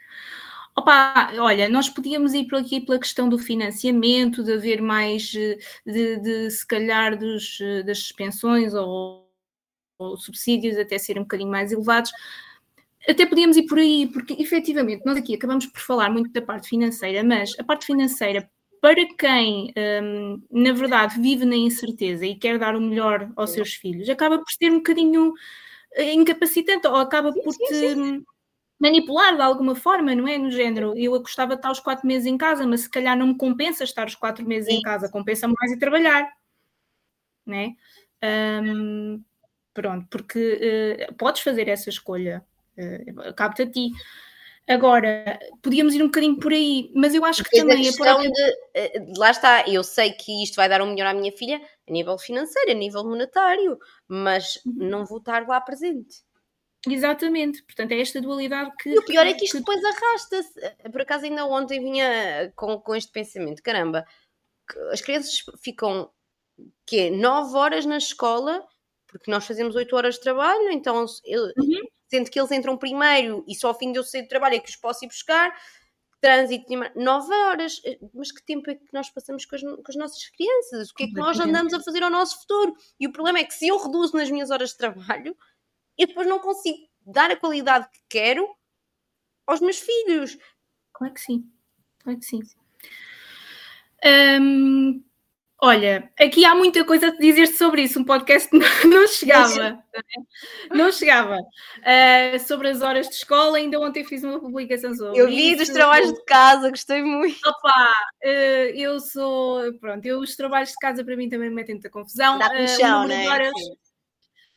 Opa, 0.79 1.33
olha, 1.39 1.69
nós 1.71 1.89
podíamos 1.89 2.35
ir 2.35 2.47
por 2.47 2.59
aqui 2.59 2.81
pela 2.83 2.99
questão 2.99 3.31
do 3.31 3.39
financiamento, 3.39 4.45
de 4.45 4.53
haver 4.53 4.83
mais, 4.83 5.33
eh, 5.35 5.59
de, 5.87 6.19
de 6.19 6.51
se 6.51 6.67
calhar 6.67 7.19
dos, 7.19 7.59
eh, 7.63 7.83
das 7.83 7.99
suspensões 8.01 8.75
ou, 8.75 9.27
ou, 9.99 10.17
subsídios 10.19 10.79
até 10.79 10.99
serem 10.99 11.23
um 11.23 11.25
bocadinho 11.25 11.51
mais 11.51 11.73
elevados. 11.73 12.13
Até 13.09 13.27
podíamos 13.27 13.57
ir 13.57 13.65
por 13.67 13.79
aí, 13.79 14.07
porque 14.09 14.35
efetivamente 14.35 15.05
nós 15.07 15.17
aqui 15.19 15.35
acabamos 15.35 15.67
por 15.67 15.81
falar 15.81 16.11
muito 16.11 16.31
da 16.33 16.43
parte 16.43 16.69
financeira, 16.69 17.25
mas 17.25 17.55
a 17.59 17.65
parte 17.65 17.87
financeira, 17.87 18.51
para 18.81 19.07
quem 19.17 19.73
um, 20.03 20.43
na 20.51 20.73
verdade 20.73 21.21
vive 21.21 21.45
na 21.47 21.57
incerteza 21.57 22.27
e 22.27 22.37
quer 22.37 22.59
dar 22.59 22.77
o 22.77 22.81
melhor 22.81 23.31
aos 23.37 23.51
seus 23.51 23.75
filhos, 23.75 24.09
acaba 24.11 24.39
por 24.39 24.51
ser 24.53 24.71
um 24.71 24.77
bocadinho 24.77 25.33
eh, 25.95 26.13
incapacitante 26.15 26.87
ou 26.87 26.97
acaba 26.97 27.33
por 27.33 27.55
te 27.55 28.23
manipular 28.79 29.37
de 29.37 29.43
alguma 29.43 29.75
forma, 29.75 30.15
não 30.15 30.29
é? 30.29 30.37
No 30.37 30.51
género, 30.51 30.97
eu 30.97 31.13
gostava 31.21 31.55
de 31.55 31.61
estar 31.61 31.71
os 31.71 31.81
quatro 31.81 32.07
meses 32.07 32.27
em 32.27 32.37
casa, 32.37 32.67
mas 32.67 32.83
se 32.83 32.91
calhar 32.91 33.17
não 33.17 33.29
me 33.29 33.37
compensa 33.37 33.85
estar 33.85 34.07
os 34.07 34.15
quatro 34.15 34.47
meses 34.47 34.71
Sim. 34.71 34.79
em 34.79 34.83
casa, 34.83 35.11
compensa 35.11 35.49
mais 35.49 35.73
ir 35.73 35.79
trabalhar, 35.79 36.31
né? 37.47 37.75
Um, 38.63 39.23
pronto, 39.73 40.07
porque 40.11 41.07
uh, 41.11 41.15
podes 41.15 41.43
fazer 41.43 41.69
essa 41.69 41.89
escolha, 41.89 42.45
uh, 42.79 43.35
cabe-te 43.35 43.63
a 43.63 43.71
ti. 43.71 43.91
Agora, 44.69 45.39
podíamos 45.63 45.95
ir 45.95 46.03
um 46.03 46.07
bocadinho 46.07 46.41
por 46.41 46.53
aí, 46.53 46.91
mas 46.93 47.15
eu 47.15 47.25
acho 47.25 47.45
que 47.45 47.57
também 47.57 47.83
a 47.83 47.83
questão 47.83 48.21
é 48.75 48.99
de, 48.99 49.17
lá 49.17 49.31
está, 49.31 49.65
eu 49.69 49.85
sei 49.85 50.11
que 50.11 50.43
isto 50.43 50.57
vai 50.57 50.69
dar 50.69 50.83
um 50.83 50.91
melhor 50.91 51.07
à 51.07 51.15
minha 51.15 51.31
filha 51.31 51.61
a 51.89 51.93
nível 51.93 52.19
financeiro, 52.19 52.73
a 52.73 52.75
nível 52.75 53.05
monetário, 53.05 53.79
mas 54.09 54.57
uhum. 54.67 54.89
não 54.89 55.07
vou 55.07 55.19
estar 55.19 55.47
lá 55.47 55.61
presente. 55.61 56.26
Exatamente, 56.89 57.63
portanto 57.65 57.93
é 57.93 58.01
esta 58.01 58.21
dualidade 58.21 58.71
que. 58.79 58.91
E 58.91 58.99
o 58.99 59.05
pior 59.05 59.27
é 59.27 59.35
que 59.35 59.45
isto 59.45 59.55
que... 59.55 59.59
depois 59.59 59.85
arrasta-se. 59.85 60.61
Por 60.91 61.01
acaso, 61.01 61.25
ainda 61.25 61.45
ontem 61.47 61.81
vinha 61.81 62.53
com, 62.55 62.81
com 62.81 62.95
este 62.95 63.11
pensamento: 63.11 63.63
caramba, 63.63 64.05
as 64.93 65.01
crianças 65.01 65.45
ficam 65.63 66.11
que 66.87 67.11
9 67.11 67.57
horas 67.57 67.85
na 67.85 67.99
escola, 67.99 68.67
porque 69.07 69.31
nós 69.31 69.47
fazemos 69.47 69.75
8 69.75 69.95
horas 69.97 70.15
de 70.15 70.21
trabalho, 70.21 70.71
então 70.71 71.05
eu, 71.25 71.45
uhum. 71.57 71.83
sendo 72.09 72.31
que 72.31 72.39
eles 72.39 72.53
entram 72.53 72.77
primeiro 72.77 73.45
e 73.47 73.55
só 73.55 73.69
ao 73.69 73.79
fim 73.79 73.93
de 73.93 73.99
eu 73.99 74.05
sair 74.05 74.23
do 74.23 74.29
trabalho 74.29 74.55
é 74.55 74.61
que 74.61 74.71
os 74.71 74.77
posso 74.77 75.05
ir 75.05 75.09
buscar. 75.09 75.55
Trânsito, 76.19 76.67
9 76.97 77.35
horas, 77.35 77.81
mas 78.15 78.33
que 78.33 78.43
tempo 78.45 78.71
é 78.71 78.75
que 78.75 78.87
nós 78.93 79.11
passamos 79.11 79.45
com 79.45 79.55
as, 79.55 79.61
com 79.61 79.83
as 79.87 79.97
nossas 79.97 80.27
crianças? 80.31 80.91
O 80.91 80.95
que 80.95 81.05
é 81.05 81.07
que 81.09 81.15
nós 81.15 81.39
andamos 81.39 81.75
a 81.75 81.81
fazer 81.81 82.03
ao 82.03 82.11
nosso 82.11 82.41
futuro? 82.41 82.75
E 82.99 83.07
o 83.07 83.13
problema 83.13 83.39
é 83.39 83.45
que 83.45 83.53
se 83.53 83.69
eu 83.69 83.77
reduzo 83.77 84.17
nas 84.17 84.31
minhas 84.31 84.51
horas 84.51 84.71
de 84.71 84.79
trabalho, 84.79 85.37
e 85.99 86.07
depois 86.07 86.27
não 86.27 86.39
consigo 86.39 86.79
dar 87.07 87.31
a 87.31 87.37
qualidade 87.37 87.89
que 87.91 88.01
quero 88.09 88.49
aos 89.47 89.61
meus 89.61 89.79
filhos. 89.79 90.37
Claro 90.93 91.15
que 91.15 91.21
sim, 91.21 91.45
claro 92.03 92.19
que 92.19 92.25
sim. 92.25 92.41
Hum, 94.05 95.03
olha, 95.61 96.11
aqui 96.19 96.45
há 96.45 96.55
muita 96.55 96.85
coisa 96.85 97.09
a 97.09 97.17
dizer 97.17 97.47
sobre 97.49 97.83
isso. 97.83 98.01
Um 98.01 98.05
podcast 98.05 98.49
não, 98.53 98.61
não 98.91 99.09
chegava, 99.09 99.83
não 100.71 100.93
chegava. 100.93 101.39
Uh, 101.39 102.39
sobre 102.41 102.69
as 102.69 102.83
horas 102.83 103.09
de 103.09 103.15
escola, 103.15 103.59
ainda 103.59 103.81
ontem 103.81 104.05
fiz 104.05 104.23
uma 104.23 104.41
publicação 104.41 104.95
sobre. 104.95 105.19
Eu 105.19 105.29
vi 105.29 105.51
isso. 105.51 105.59
dos 105.59 105.69
trabalhos 105.71 106.13
de 106.13 106.25
casa, 106.25 106.71
gostei 106.71 107.03
muito. 107.03 107.39
Opa, 107.47 107.93
uh, 108.25 108.29
eu 108.75 109.01
sou. 109.01 109.73
Pronto, 109.81 110.05
eu, 110.05 110.21
os 110.21 110.37
trabalhos 110.37 110.71
de 110.71 110.77
casa 110.77 111.05
para 111.05 111.17
mim 111.17 111.29
também 111.29 111.49
me 111.49 111.55
metem 111.55 111.77
muita 111.77 111.91
confusão. 111.91 112.39
Dá 112.39 112.49
uh, 112.49 113.07
né? 113.07 113.29
Horas, 113.29 113.53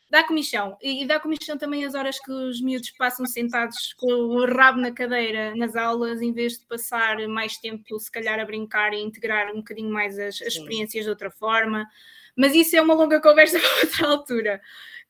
dá 0.10 0.24
comichão. 0.24 0.78
E, 0.82 1.06
dá 1.06 1.20
comichão 1.20 1.58
também 1.58 1.86
as 1.86 1.94
horas 1.94 2.20
que 2.20 2.32
os 2.32 2.62
miúdos 2.62 2.92
passam 2.92 3.26
sentados 3.26 3.94
com 3.94 4.12
o 4.12 4.46
rabo 4.46 4.80
na 4.80 4.92
cadeira 4.92 5.56
nas 5.56 5.76
aulas, 5.76 6.22
em 6.22 6.34
vez 6.34 6.58
de 6.58 6.66
passar 6.66 7.28
mais 7.28 7.58
tempo, 7.58 8.00
se 8.00 8.12
calhar, 8.12 8.40
a 8.40 8.46
brincar 8.46 8.94
e 8.94 9.02
integrar 9.02 9.52
um 9.52 9.58
bocadinho 9.58 9.92
mais 9.92 10.18
as, 10.18 10.42
as 10.42 10.54
experiências 10.54 11.04
de 11.04 11.10
outra 11.10 11.30
forma. 11.30 11.88
Mas 12.36 12.56
isso 12.56 12.76
é 12.76 12.82
uma 12.82 12.94
longa 12.94 13.22
conversa 13.22 13.60
para 13.60 13.82
outra 13.82 14.08
altura. 14.08 14.62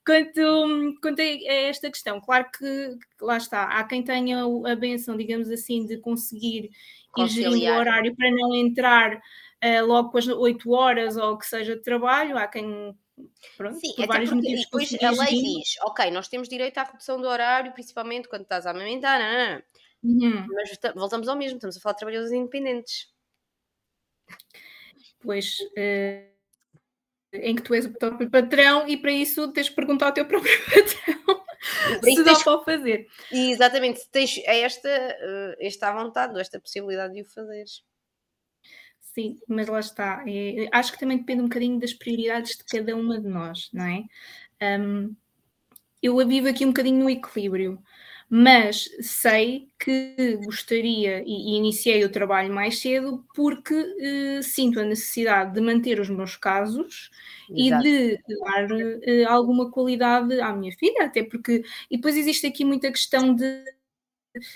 Quanto, 0.06 1.00
quanto 1.01 1.22
a 1.22 1.24
esta 1.24 1.89
questão, 1.89 2.20
claro 2.20 2.50
que 2.58 2.98
lá 3.22 3.38
está, 3.38 3.65
há 3.65 3.84
quem 3.84 4.01
tenha 4.01 4.44
a 4.44 4.75
benção, 4.75 5.15
digamos 5.15 5.50
assim, 5.51 5.86
de 5.86 5.98
conseguir 5.98 6.72
Conciliar. 7.12 7.51
ir 7.51 7.60
gerindo 7.60 7.74
o 7.74 7.77
horário 7.77 8.15
para 8.15 8.32
não 8.32 8.56
entrar 8.56 9.15
uh, 9.18 9.86
logo 9.86 10.10
com 10.10 10.18
as 10.18 10.27
8 10.27 10.72
horas 10.72 11.15
ou 11.15 11.38
que 11.38 11.46
seja 11.46 11.75
de 11.75 11.84
trabalho, 11.84 12.38
há 12.38 12.48
quem 12.48 12.98
Pronto, 13.57 13.79
Sim, 13.79 13.93
até 14.03 14.25
porque 14.25 14.55
depois 14.55 14.93
a 15.01 15.11
lei 15.11 15.41
diz, 15.41 15.75
ok, 15.81 16.11
nós 16.11 16.27
temos 16.27 16.47
direito 16.47 16.77
à 16.77 16.83
redução 16.83 17.19
do 17.19 17.27
horário, 17.27 17.73
principalmente 17.73 18.27
quando 18.27 18.43
estás 18.43 18.65
a 18.65 18.71
amamentar, 18.71 19.19
não, 19.19 19.31
não, 19.31 19.55
não. 19.55 19.63
Uhum. 20.01 20.47
mas 20.53 20.93
voltamos 20.95 21.27
ao 21.27 21.35
mesmo, 21.35 21.57
estamos 21.57 21.75
a 21.75 21.79
falar 21.81 21.93
de 21.93 21.99
trabalhadores 21.99 22.33
independentes. 22.33 23.07
Pois, 25.21 25.59
uh, 25.59 26.29
em 27.33 27.55
que 27.55 27.61
tu 27.61 27.73
és 27.73 27.85
o 27.85 27.93
próprio 27.93 28.29
patrão 28.29 28.88
e 28.88 28.95
para 28.95 29.11
isso 29.11 29.51
tens 29.51 29.69
que 29.69 29.75
perguntar 29.75 30.07
ao 30.07 30.13
teu 30.13 30.25
próprio 30.27 30.57
patrão 30.65 31.39
se 32.01 32.23
dá 32.23 32.39
para 32.39 32.55
o 32.55 32.63
fazer. 32.63 33.07
exatamente, 33.31 33.99
se 33.99 34.09
tens 34.09 34.38
esta, 34.45 34.89
uh, 34.89 35.55
esta 35.59 35.91
vontade, 35.91 36.39
esta 36.39 36.59
possibilidade 36.59 37.13
de 37.13 37.21
o 37.21 37.25
fazeres. 37.25 37.83
Sim, 39.19 39.38
mas 39.49 39.67
lá 39.67 39.81
está. 39.81 40.23
É, 40.25 40.69
acho 40.71 40.93
que 40.93 40.99
também 40.99 41.17
depende 41.17 41.41
um 41.41 41.49
bocadinho 41.49 41.77
das 41.77 41.93
prioridades 41.93 42.57
de 42.57 42.63
cada 42.63 42.95
uma 42.95 43.19
de 43.19 43.27
nós, 43.27 43.69
não 43.73 43.85
é? 43.85 44.05
Um, 44.79 45.13
eu 46.01 46.25
vivo 46.25 46.47
aqui 46.47 46.63
um 46.63 46.69
bocadinho 46.69 47.03
no 47.03 47.09
equilíbrio, 47.09 47.83
mas 48.29 48.89
sei 49.01 49.67
que 49.77 50.38
gostaria 50.45 51.21
e, 51.25 51.53
e 51.53 51.57
iniciei 51.57 52.05
o 52.05 52.11
trabalho 52.11 52.53
mais 52.53 52.79
cedo 52.79 53.25
porque 53.35 53.73
uh, 53.73 54.41
sinto 54.41 54.79
a 54.79 54.85
necessidade 54.85 55.53
de 55.53 55.59
manter 55.59 55.99
os 55.99 56.09
meus 56.09 56.38
casos 56.38 57.09
Exato. 57.49 57.85
e 57.85 58.15
de 58.15 58.23
dar 58.39 58.71
uh, 58.71 59.27
alguma 59.27 59.69
qualidade 59.69 60.39
à 60.39 60.53
minha 60.53 60.71
filha, 60.77 61.03
até 61.05 61.23
porque. 61.23 61.61
E 61.91 61.97
depois 61.97 62.15
existe 62.15 62.47
aqui 62.47 62.63
muita 62.63 62.89
questão 62.89 63.35
de 63.35 63.65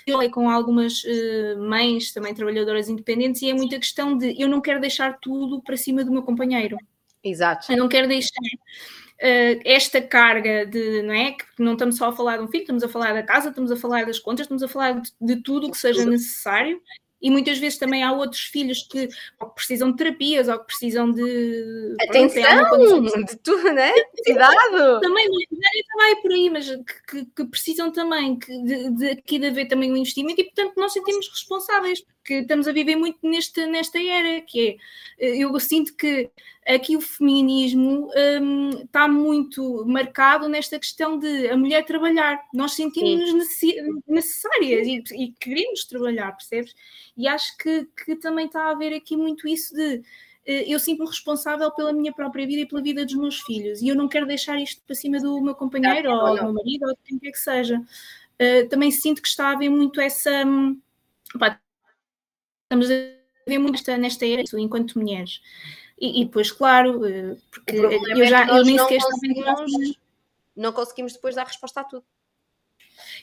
falei 0.08 0.28
com 0.28 0.48
algumas 0.48 1.02
uh, 1.04 1.58
mães, 1.58 2.12
também 2.12 2.34
trabalhadoras 2.34 2.88
independentes, 2.88 3.42
e 3.42 3.50
é 3.50 3.54
muita 3.54 3.78
questão 3.78 4.16
de 4.16 4.40
eu 4.40 4.48
não 4.48 4.60
quero 4.60 4.80
deixar 4.80 5.18
tudo 5.20 5.62
para 5.62 5.76
cima 5.76 6.04
do 6.04 6.12
meu 6.12 6.22
companheiro. 6.22 6.76
Exato. 7.22 7.72
Eu 7.72 7.78
não 7.78 7.88
quero 7.88 8.06
deixar 8.06 8.40
uh, 8.40 9.60
esta 9.64 10.00
carga 10.00 10.66
de, 10.66 11.02
não 11.02 11.14
é? 11.14 11.32
Que 11.32 11.44
não 11.58 11.72
estamos 11.72 11.96
só 11.96 12.08
a 12.08 12.12
falar 12.12 12.36
de 12.36 12.44
um 12.44 12.48
filho, 12.48 12.62
estamos 12.62 12.82
a 12.82 12.88
falar 12.88 13.12
da 13.12 13.22
casa, 13.22 13.48
estamos 13.48 13.70
a 13.70 13.76
falar 13.76 14.06
das 14.06 14.18
contas, 14.18 14.44
estamos 14.44 14.62
a 14.62 14.68
falar 14.68 15.00
de, 15.00 15.10
de 15.20 15.36
tudo 15.36 15.68
o 15.68 15.70
que 15.70 15.78
seja 15.78 16.04
necessário 16.04 16.80
e 17.24 17.30
muitas 17.30 17.56
vezes 17.56 17.78
também 17.78 18.02
há 18.02 18.12
outros 18.12 18.42
filhos 18.42 18.82
que, 18.82 19.08
que 19.08 19.46
precisam 19.54 19.90
de 19.90 19.96
terapias 19.96 20.46
ou 20.46 20.58
que 20.58 20.66
precisam 20.66 21.10
de. 21.10 21.96
Atenção! 22.02 22.68
Pronto, 22.68 23.24
de 23.24 23.36
tudo, 23.38 23.72
né? 23.72 23.92
Cuidado! 24.26 25.00
Também, 25.00 25.26
também 25.88 26.20
por 26.20 26.32
aí, 26.32 26.50
mas 26.50 26.68
que, 27.08 27.24
que 27.24 27.44
precisam 27.46 27.90
também 27.90 28.38
de, 28.38 28.90
de, 28.90 29.06
aqui 29.10 29.38
de 29.38 29.46
haver 29.46 29.68
também 29.68 29.90
um 29.90 29.96
investimento 29.96 30.40
e, 30.40 30.44
portanto, 30.44 30.74
nós 30.76 30.92
sentimos 30.92 31.28
responsáveis. 31.28 32.00
porque 32.02 32.34
estamos 32.34 32.68
a 32.68 32.72
viver 32.72 32.96
muito 32.96 33.18
neste, 33.22 33.64
nesta 33.66 34.02
era, 34.02 34.40
que 34.42 34.78
é, 35.18 35.26
eh, 35.26 35.38
eu 35.38 35.58
sinto 35.60 35.94
que 35.94 36.30
aqui 36.66 36.96
o 36.96 37.00
feminismo 37.00 38.10
um, 38.40 38.70
está 38.82 39.06
muito 39.06 39.84
marcado 39.86 40.48
nesta 40.48 40.78
questão 40.78 41.18
de 41.18 41.48
a 41.48 41.56
mulher 41.56 41.84
trabalhar. 41.84 42.40
Nós 42.52 42.72
sentimos-nos 42.72 43.48
necessárias 44.06 44.86
e, 44.86 45.02
e, 45.12 45.32
queremos 45.38 45.84
trabalhar, 45.84 46.32
percebes? 46.32 46.74
E 47.16 47.28
acho 47.28 47.56
que, 47.58 47.86
que 48.04 48.16
também 48.16 48.46
está 48.46 48.64
a 48.64 48.70
haver 48.70 48.94
aqui 48.94 49.16
muito 49.16 49.46
isso 49.46 49.74
de 49.74 50.02
eh, 50.46 50.64
eu 50.72 50.78
sinto-me 50.78 51.08
responsável 51.08 51.70
pela 51.70 51.92
minha 51.92 52.12
própria 52.12 52.46
vida 52.46 52.62
e 52.62 52.68
pela 52.68 52.82
vida 52.82 53.04
dos 53.04 53.14
meus 53.14 53.40
filhos 53.40 53.80
e 53.80 53.88
eu 53.88 53.94
não 53.94 54.08
quero 54.08 54.26
deixar 54.26 54.60
isto 54.60 54.82
para 54.86 54.94
cima 54.94 55.18
do 55.18 55.40
meu 55.40 55.54
companheiro 55.54 56.10
ou 56.10 56.36
do 56.36 56.42
meu 56.42 56.52
marido 56.52 56.86
ou 56.86 56.94
de 56.94 57.00
quem 57.04 57.18
quer 57.18 57.30
que 57.30 57.38
seja. 57.38 57.80
Uh, 58.34 58.68
também 58.68 58.90
sinto 58.90 59.22
que 59.22 59.28
está 59.28 59.48
a 59.48 59.52
haver 59.52 59.70
muito 59.70 60.00
essa. 60.00 60.30
Pá, 61.38 61.60
estamos 62.64 62.90
a 62.90 62.94
ver 63.46 63.58
muito 63.58 63.72
nesta, 63.72 63.96
nesta 63.96 64.26
era 64.26 64.42
enquanto 64.54 64.98
mulheres. 64.98 65.40
E, 65.98 66.22
e 66.22 66.24
depois, 66.24 66.50
claro, 66.50 67.06
eh, 67.06 67.36
porque 67.50 67.76
eu 67.76 68.22
é 68.22 68.26
já 68.26 68.46
eu 68.48 68.64
nem 68.64 68.76
sequer 68.76 69.00
conseguimos, 69.00 69.98
não 70.56 70.72
conseguimos 70.72 71.12
depois 71.12 71.36
dar 71.36 71.46
resposta 71.46 71.80
a 71.80 71.84
tudo. 71.84 72.04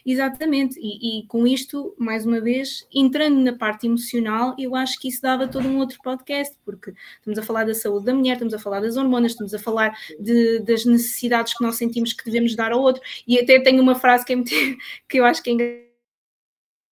Exatamente, 0.06 0.80
e, 0.80 1.20
e, 1.20 1.28
com 1.28 1.46
isto, 1.46 1.96
mais 1.98 2.26
uma 2.26 2.42
vez, 2.42 2.88
entrando 2.94 3.40
na 3.40 3.56
parte 3.56 3.86
emocional, 3.86 4.56
eu 4.58 4.76
acho 4.76 5.00
que 5.00 5.08
isso 5.08 5.22
dava 5.22 5.48
todo 5.48 5.68
um 5.68 5.78
outro 5.78 6.00
podcast, 6.04 6.56
porque 6.66 6.94
estamos 7.18 7.38
a 7.38 7.44
falar 7.44 7.66
da 7.66 7.74
saúde 7.74 8.06
da 8.06 8.14
mulher, 8.14 8.34
estamos 8.34 8.54
a 8.54 8.60
falar 8.60 8.80
das 8.80 8.98
hormonas, 8.98 9.34
estamos 9.34 9.54
a 9.54 9.60
falar 9.60 9.96
de, 10.20 10.60
das 10.60 10.86
necessidades 10.86 11.54
que 11.56 11.64
nós 11.64 11.76
sentimos 11.76 12.14
que 12.14 12.26
devemos 12.26 12.56
dar 12.56 12.72
ao 12.72 12.82
outro, 12.82 13.02
e 13.28 13.40
até 13.40 13.60
tenho 13.60 13.82
uma 13.82 13.96
frase 13.96 14.26
que, 14.26 14.34
é 14.34 14.36
muito, 14.36 14.50
que 15.08 15.20
eu 15.20 15.26
acho 15.26 15.44
que 15.44 15.52
é 15.52 15.88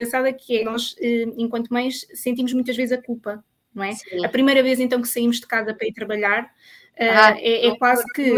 engraçada, 0.02 0.32
que 0.32 0.60
é 0.60 0.64
nós, 0.64 0.96
eh, 1.00 1.26
enquanto 1.38 1.70
mães, 1.70 2.06
sentimos 2.14 2.54
muitas 2.54 2.78
vezes 2.78 2.98
a 2.98 3.02
culpa, 3.02 3.44
não 3.74 3.84
é? 3.84 3.94
Sim. 3.94 4.24
A 4.24 4.30
primeira 4.30 4.62
vez 4.62 4.80
então 4.80 5.02
que 5.02 5.08
saímos 5.08 5.40
de 5.40 5.48
casa 5.48 5.74
para 5.74 5.88
ir 5.88 5.94
trabalhar, 5.94 6.54
eh, 6.96 7.10
ah, 7.10 7.36
é, 7.40 7.68
é 7.68 7.76
quase 7.78 8.04
que... 8.14 8.34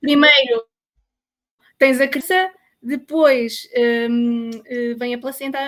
Primeiro, 0.00 0.64
tens 1.78 2.00
a 2.00 2.08
criança 2.08 2.50
depois 2.82 3.68
um, 4.10 4.50
eh, 4.64 4.94
vem 4.94 5.14
a 5.14 5.18
placenta, 5.18 5.58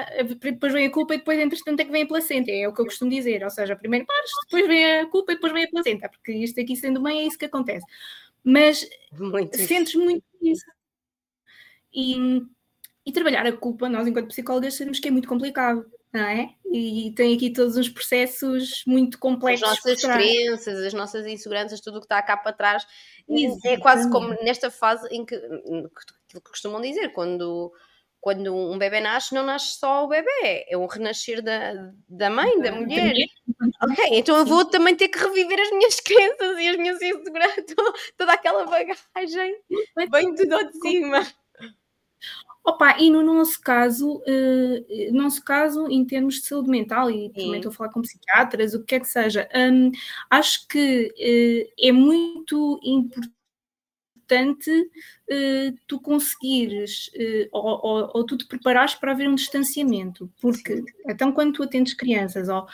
depois 0.40 0.72
vem 0.72 0.86
a 0.86 0.90
culpa 0.90 1.14
e 1.14 1.18
depois, 1.18 1.38
entretanto, 1.38 1.80
é 1.80 1.84
que 1.84 1.90
vem 1.90 2.04
a 2.04 2.06
placenta. 2.06 2.50
É 2.50 2.66
o 2.66 2.72
que 2.72 2.80
eu 2.80 2.86
costumo 2.86 3.10
dizer. 3.10 3.44
Ou 3.44 3.50
seja, 3.50 3.76
primeiro 3.76 4.06
pares, 4.06 4.30
depois 4.46 4.66
vem 4.66 5.00
a 5.00 5.06
culpa 5.06 5.32
e 5.32 5.34
depois 5.34 5.52
vem 5.52 5.64
a 5.64 5.68
placenta, 5.68 6.08
porque 6.08 6.32
isto 6.32 6.58
aqui 6.58 6.74
sendo 6.74 7.00
mãe 7.02 7.20
é 7.20 7.26
isso 7.26 7.38
que 7.38 7.44
acontece. 7.44 7.84
Mas 8.42 8.88
muito 9.12 9.56
sentes 9.58 9.94
muito 9.94 10.24
isso. 10.40 10.64
E, 11.94 12.42
e 13.04 13.12
trabalhar 13.12 13.46
a 13.46 13.52
culpa, 13.52 13.88
nós, 13.88 14.06
enquanto 14.06 14.28
psicólogas, 14.28 14.74
sabemos 14.74 14.98
que 14.98 15.08
é 15.08 15.10
muito 15.10 15.28
complicado. 15.28 15.84
Não 16.12 16.20
é? 16.20 16.54
E 16.70 17.10
tem 17.16 17.34
aqui 17.34 17.50
todos 17.50 17.74
os 17.74 17.88
processos 17.88 18.82
muito 18.86 19.18
complexos. 19.18 19.66
As 19.66 19.76
nossas 19.76 20.02
crenças, 20.02 20.78
as 20.84 20.92
nossas 20.92 21.26
inseguranças, 21.26 21.80
tudo 21.80 21.96
o 21.96 22.00
que 22.00 22.04
está 22.04 22.22
cá 22.22 22.36
para 22.36 22.52
trás. 22.52 22.86
É 23.64 23.78
quase 23.78 24.10
como 24.10 24.28
nesta 24.42 24.70
fase 24.70 25.08
em 25.10 25.24
que, 25.24 25.34
que 26.40 26.50
costumam 26.50 26.80
dizer, 26.80 27.12
quando, 27.12 27.72
quando 28.20 28.54
um 28.54 28.78
bebê 28.78 29.00
nasce, 29.00 29.34
não 29.34 29.44
nasce 29.44 29.78
só 29.78 30.04
o 30.04 30.08
bebê, 30.08 30.64
é 30.68 30.76
um 30.76 30.86
renascer 30.86 31.42
da, 31.42 31.92
da 32.08 32.30
mãe, 32.30 32.60
da 32.60 32.72
mulher. 32.72 33.14
Ok, 33.82 34.04
então 34.12 34.36
eu 34.36 34.46
vou 34.46 34.64
também 34.64 34.94
ter 34.94 35.08
que 35.08 35.18
reviver 35.18 35.60
as 35.60 35.70
minhas 35.70 35.98
crenças 36.00 36.58
e 36.58 36.68
as 36.68 36.76
minhas 36.76 37.02
inseguranças, 37.02 37.64
toda 38.16 38.32
aquela 38.32 38.64
bagagem, 38.64 39.56
bem 40.10 40.34
tudo 40.34 40.70
de 40.70 40.78
cima. 40.80 41.26
Opa, 42.64 42.96
e 43.00 43.10
no 43.10 43.24
nosso 43.24 43.60
caso, 43.60 44.18
uh, 44.18 45.12
nosso 45.12 45.44
caso, 45.44 45.88
em 45.88 46.04
termos 46.04 46.36
de 46.36 46.46
saúde 46.46 46.70
mental, 46.70 47.10
e 47.10 47.24
Sim. 47.24 47.32
também 47.32 47.56
estou 47.56 47.70
a 47.70 47.74
falar 47.74 47.90
com 47.90 48.02
psiquiatras, 48.02 48.72
o 48.72 48.80
que 48.80 48.86
quer 48.86 49.00
que 49.00 49.08
seja, 49.08 49.48
um, 49.52 49.90
acho 50.30 50.68
que 50.68 51.08
uh, 51.08 51.72
é 51.76 51.90
muito 51.90 52.78
importante 52.84 53.41
uh, 54.40 55.78
tu 55.86 56.00
conseguires 56.00 57.10
ou, 57.50 57.62
ou, 57.62 58.10
ou, 58.14 58.24
tu 58.24 58.36
te 58.36 58.46
preparares 58.46 58.94
para 58.94 59.12
haver 59.12 59.28
um 59.28 59.34
distanciamento, 59.34 60.30
porque 60.40 60.76
Sim. 60.76 60.84
então 61.08 61.32
quando 61.32 61.52
tu 61.52 61.62
atendes 61.62 61.94
crianças 61.94 62.48
ou 62.48 62.66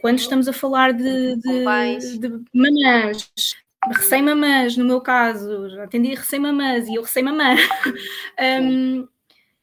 quando 0.00 0.18
estamos 0.18 0.48
a 0.48 0.52
falar 0.52 0.92
de, 0.92 1.36
de, 1.36 2.18
de 2.18 2.28
mamãs, 2.52 3.54
recém-mamãs, 3.88 4.76
no 4.76 4.84
meu 4.84 5.00
caso, 5.00 5.68
já 5.70 5.84
atendi 5.84 6.14
recém-mamãs 6.14 6.88
e 6.88 6.94
eu 6.94 7.02
recém-mamã, 7.02 7.54
um, 8.62 9.06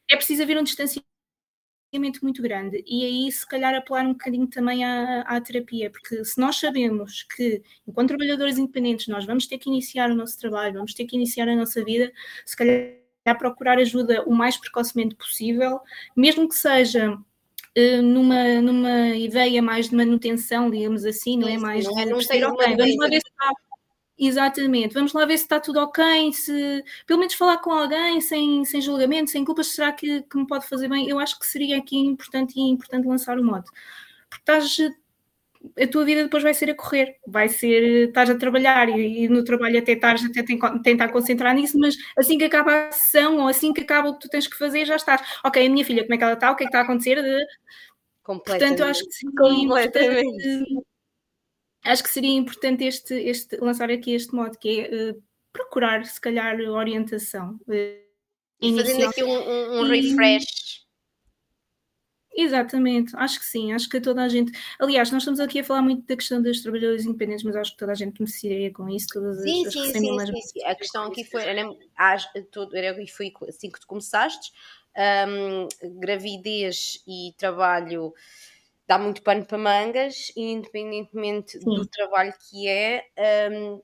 é 0.10 0.16
preciso 0.16 0.44
haver 0.44 0.58
um 0.58 0.64
distanciamento 0.64 1.07
muito 2.22 2.42
grande. 2.42 2.84
E 2.86 3.06
aí 3.06 3.32
se 3.32 3.48
calhar 3.48 3.74
apelar 3.74 4.06
um 4.06 4.14
bocadinho 4.14 4.48
também 4.48 4.84
à, 4.84 5.22
à, 5.22 5.40
terapia, 5.42 5.90
porque 5.90 6.24
se 6.24 6.40
nós 6.40 6.60
sabemos 6.60 7.24
que 7.24 7.62
enquanto 7.88 8.10
trabalhadores 8.10 8.58
independentes 8.58 9.08
nós 9.08 9.26
vamos 9.26 9.48
ter 9.48 9.58
que 9.58 9.70
iniciar 9.70 10.12
o 10.12 10.16
nosso 10.16 10.38
trabalho, 10.38 10.76
vamos 10.76 10.94
ter 10.94 11.06
que 11.06 11.16
iniciar 11.16 11.48
a 11.48 11.56
nossa 11.56 11.84
vida, 11.84 12.12
se 12.46 12.56
calhar 12.56 12.94
procurar 13.40 13.78
ajuda 13.78 14.24
o 14.24 14.34
mais 14.34 14.58
precocemente 14.58 15.16
possível, 15.16 15.80
mesmo 16.16 16.48
que 16.48 16.56
seja 16.56 17.18
eh, 17.76 18.02
numa, 18.02 18.62
numa 18.62 19.10
ideia 19.10 19.62
mais 19.62 19.90
de 19.90 19.96
manutenção, 19.96 20.70
digamos 20.70 21.06
assim, 21.06 21.38
não 21.38 21.48
é 21.48 21.58
mais 21.58 21.86
não 21.86 22.00
é, 22.00 22.06
de, 22.06 22.10
não 22.10 22.18
vamos 22.18 22.26
Exatamente, 24.20 24.96
vamos 24.96 25.14
lá 25.14 25.26
ver 25.26 25.38
se 25.38 25.44
está 25.44 25.60
tudo 25.60 25.80
ok, 25.80 26.34
se 26.34 26.84
pelo 27.06 27.20
menos 27.20 27.36
falar 27.36 27.58
com 27.60 27.72
alguém 27.72 28.20
sem, 28.20 28.66
sem 28.66 28.82
julgamento, 28.82 29.30
sem 29.30 29.46
culpas, 29.46 29.68
será 29.68 29.92
que, 29.92 30.24
que 30.24 30.38
me 30.38 30.48
pode 30.48 30.68
fazer 30.68 30.88
bem? 30.90 31.08
Eu 31.08 31.20
acho 31.20 31.38
que 31.40 31.46
seria 31.46 31.78
aqui 31.78 31.96
importante 31.98 32.56
e 32.58 32.62
importante 32.62 33.08
lançar 33.08 33.38
o 33.38 33.44
modo, 33.44 33.66
porque 34.28 34.42
estás, 34.42 34.76
a 35.80 35.88
tua 35.88 36.04
vida 36.04 36.24
depois 36.24 36.42
vai 36.42 36.56
ser 36.56 36.72
a 36.72 36.76
correr, 36.76 37.16
vai 37.28 37.48
ser, 37.48 38.08
estás 38.08 38.28
a 38.32 38.36
trabalhar 38.36 38.90
e, 38.90 39.26
e 39.26 39.30
no 39.30 39.44
trabalho 39.44 39.78
até 39.78 39.92
estás 39.92 40.26
até 40.26 40.44
tentar 40.84 41.10
concentrar 41.10 41.54
nisso, 41.54 41.78
mas 41.78 41.96
assim 42.18 42.40
que 42.40 42.46
acaba 42.46 42.88
a 42.88 42.92
sessão 42.92 43.38
ou 43.38 43.48
assim 43.48 43.72
que 43.72 43.82
acaba 43.82 44.10
o 44.10 44.14
que 44.16 44.22
tu 44.22 44.30
tens 44.30 44.48
que 44.48 44.58
fazer, 44.58 44.86
já 44.86 44.96
estás, 44.96 45.22
ok, 45.46 45.64
a 45.64 45.70
minha 45.70 45.86
filha, 45.86 46.02
como 46.02 46.16
é 46.16 46.18
que 46.18 46.24
ela 46.24 46.34
está, 46.34 46.52
o 46.52 46.56
que 46.56 46.64
é 46.64 46.66
que 46.66 46.70
está 46.70 46.80
a 46.80 46.84
acontecer? 46.84 47.22
De... 47.22 47.46
Portanto, 48.26 48.80
eu 48.80 48.88
acho 48.88 49.06
que 49.06 49.12
sim, 49.12 49.32
completamente 49.32 50.88
acho 51.92 52.04
que 52.04 52.10
seria 52.10 52.38
importante 52.38 52.84
este, 52.84 53.14
este, 53.14 53.58
lançar 53.58 53.90
aqui 53.90 54.14
este 54.14 54.34
modo, 54.34 54.58
que 54.58 54.82
é 54.82 55.12
uh, 55.12 55.24
procurar, 55.52 56.06
se 56.06 56.20
calhar, 56.20 56.60
orientação. 56.60 57.60
Uh, 57.68 58.08
e 58.62 58.76
fazendo 58.76 59.06
aqui 59.08 59.24
um, 59.24 59.30
um, 59.30 59.80
um 59.82 59.88
refresh. 59.88 60.86
Exatamente, 62.40 63.16
acho 63.16 63.40
que 63.40 63.46
sim, 63.48 63.74
acho 63.74 63.90
que 63.90 64.00
toda 64.00 64.22
a 64.22 64.30
gente. 64.30 64.52
Aliás, 64.80 65.10
nós 65.10 65.24
estamos 65.24 65.40
aqui 65.40 65.60
a 65.60 65.64
falar 65.64 65.82
muito 65.82 66.06
da 66.06 66.16
questão 66.16 66.40
dos 66.40 66.62
trabalhadores 66.62 67.04
independentes, 67.04 67.44
mas 67.44 67.56
acho 67.56 67.72
que 67.72 67.78
toda 67.78 67.94
a 67.94 67.96
gente 67.96 68.14
beneficiaria 68.14 68.72
com 68.72 68.88
isso. 68.88 69.08
Todas 69.12 69.42
sim, 69.42 69.66
as, 69.66 69.74
sim, 69.74 69.80
as 69.80 69.92
sim, 69.92 70.26
sim, 70.26 70.42
sim, 70.44 70.64
A 70.64 70.76
questão 70.76 71.06
aqui 71.06 71.24
foi, 71.24 71.42
era, 71.42 71.62
era, 72.74 72.96
foi 73.08 73.34
assim 73.50 73.72
que 73.72 73.80
tu 73.80 73.88
começaste, 73.88 74.52
um, 75.28 75.68
gravidez 76.00 77.02
e 77.08 77.34
trabalho 77.40 78.14
dá 78.88 78.98
muito 78.98 79.22
pano 79.22 79.46
para 79.46 79.58
mangas, 79.58 80.32
e 80.36 80.52
independentemente 80.52 81.60
Sim. 81.60 81.76
do 81.76 81.86
trabalho 81.86 82.34
que 82.50 82.68
é, 82.68 83.06
um, 83.52 83.82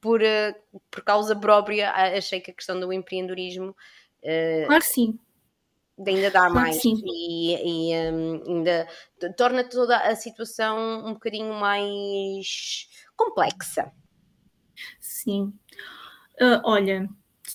por, 0.00 0.20
uh, 0.20 0.80
por 0.90 1.02
causa 1.02 1.34
própria, 1.34 1.90
achei 1.92 2.40
que 2.40 2.50
a 2.50 2.54
questão 2.54 2.78
do 2.78 2.92
empreendedorismo. 2.92 3.70
Uh, 4.22 4.66
claro 4.66 4.82
que 4.82 4.88
sim. 4.88 5.18
Ainda 6.06 6.30
dá 6.30 6.48
claro 6.48 6.54
mais 6.54 6.82
e, 6.84 7.90
e 7.90 8.10
um, 8.10 8.42
ainda 8.46 8.88
torna 9.36 9.62
toda 9.64 9.98
a 9.98 10.16
situação 10.16 11.06
um 11.06 11.12
bocadinho 11.12 11.52
mais 11.54 12.88
complexa. 13.16 13.92
Sim. 14.98 15.52
Uh, 16.40 16.60
olha, 16.64 17.06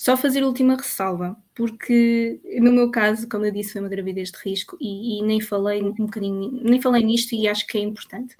só 0.05 0.15
fazer 0.15 0.43
a 0.43 0.45
última 0.45 0.75
ressalva, 0.75 1.35
porque 1.55 2.39
no 2.61 2.71
meu 2.71 2.91
caso, 2.91 3.27
como 3.27 3.43
eu 3.43 3.51
disse, 3.51 3.73
foi 3.73 3.81
uma 3.81 3.89
gravidez 3.89 4.29
de 4.29 4.37
risco 4.37 4.77
e, 4.79 5.17
e, 5.17 5.23
nem 5.23 5.41
falei 5.41 5.81
um 5.81 5.91
bocadinho, 5.93 6.51
nem 6.61 6.79
falei 6.79 7.03
nisto 7.03 7.33
e 7.33 7.47
acho 7.47 7.65
que 7.65 7.79
é 7.79 7.81
importante 7.81 8.37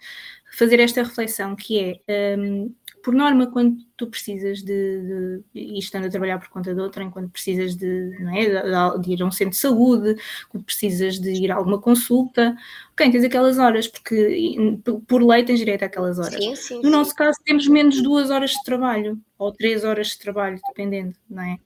fazer 0.56 0.80
esta 0.80 1.04
reflexão 1.04 1.56
que 1.56 2.02
é 2.08 2.36
um, 2.38 2.74
por 3.04 3.14
norma, 3.14 3.46
quando 3.46 3.78
tu 3.96 4.08
precisas 4.08 4.64
de, 4.64 5.44
de, 5.44 5.44
e 5.54 5.78
estando 5.78 6.08
a 6.08 6.10
trabalhar 6.10 6.40
por 6.40 6.50
conta 6.50 6.74
de 6.74 6.82
outra, 6.82 7.04
enquanto 7.04 7.30
precisas 7.30 7.76
de, 7.76 8.18
não 8.20 8.36
é, 8.36 8.46
de, 8.46 9.02
de, 9.02 9.14
ir 9.14 9.22
a 9.22 9.26
um 9.26 9.32
centro 9.32 9.52
de 9.52 9.58
saúde, 9.58 10.16
quando 10.50 10.64
precisas 10.64 11.20
de 11.20 11.30
ir 11.30 11.52
a 11.52 11.56
alguma 11.56 11.80
consulta, 11.80 12.58
ok, 12.94 13.12
tens 13.12 13.24
aquelas 13.24 13.60
horas, 13.60 13.88
porque 13.88 14.80
por 15.08 15.22
lei 15.22 15.44
tens 15.44 15.60
direito 15.60 15.86
àquelas 15.86 16.18
horas. 16.18 16.44
Sim, 16.44 16.56
sim, 16.56 16.76
no 16.78 16.84
sim. 16.84 16.90
nosso 16.90 17.14
caso, 17.14 17.38
temos 17.46 17.68
menos 17.68 18.02
duas 18.02 18.32
horas 18.32 18.52
de 18.52 18.64
trabalho, 18.64 19.20
ou 19.38 19.52
três 19.52 19.84
horas 19.84 20.08
de 20.08 20.18
trabalho, 20.18 20.60
dependendo, 20.68 21.16
não 21.30 21.44
é? 21.44 21.60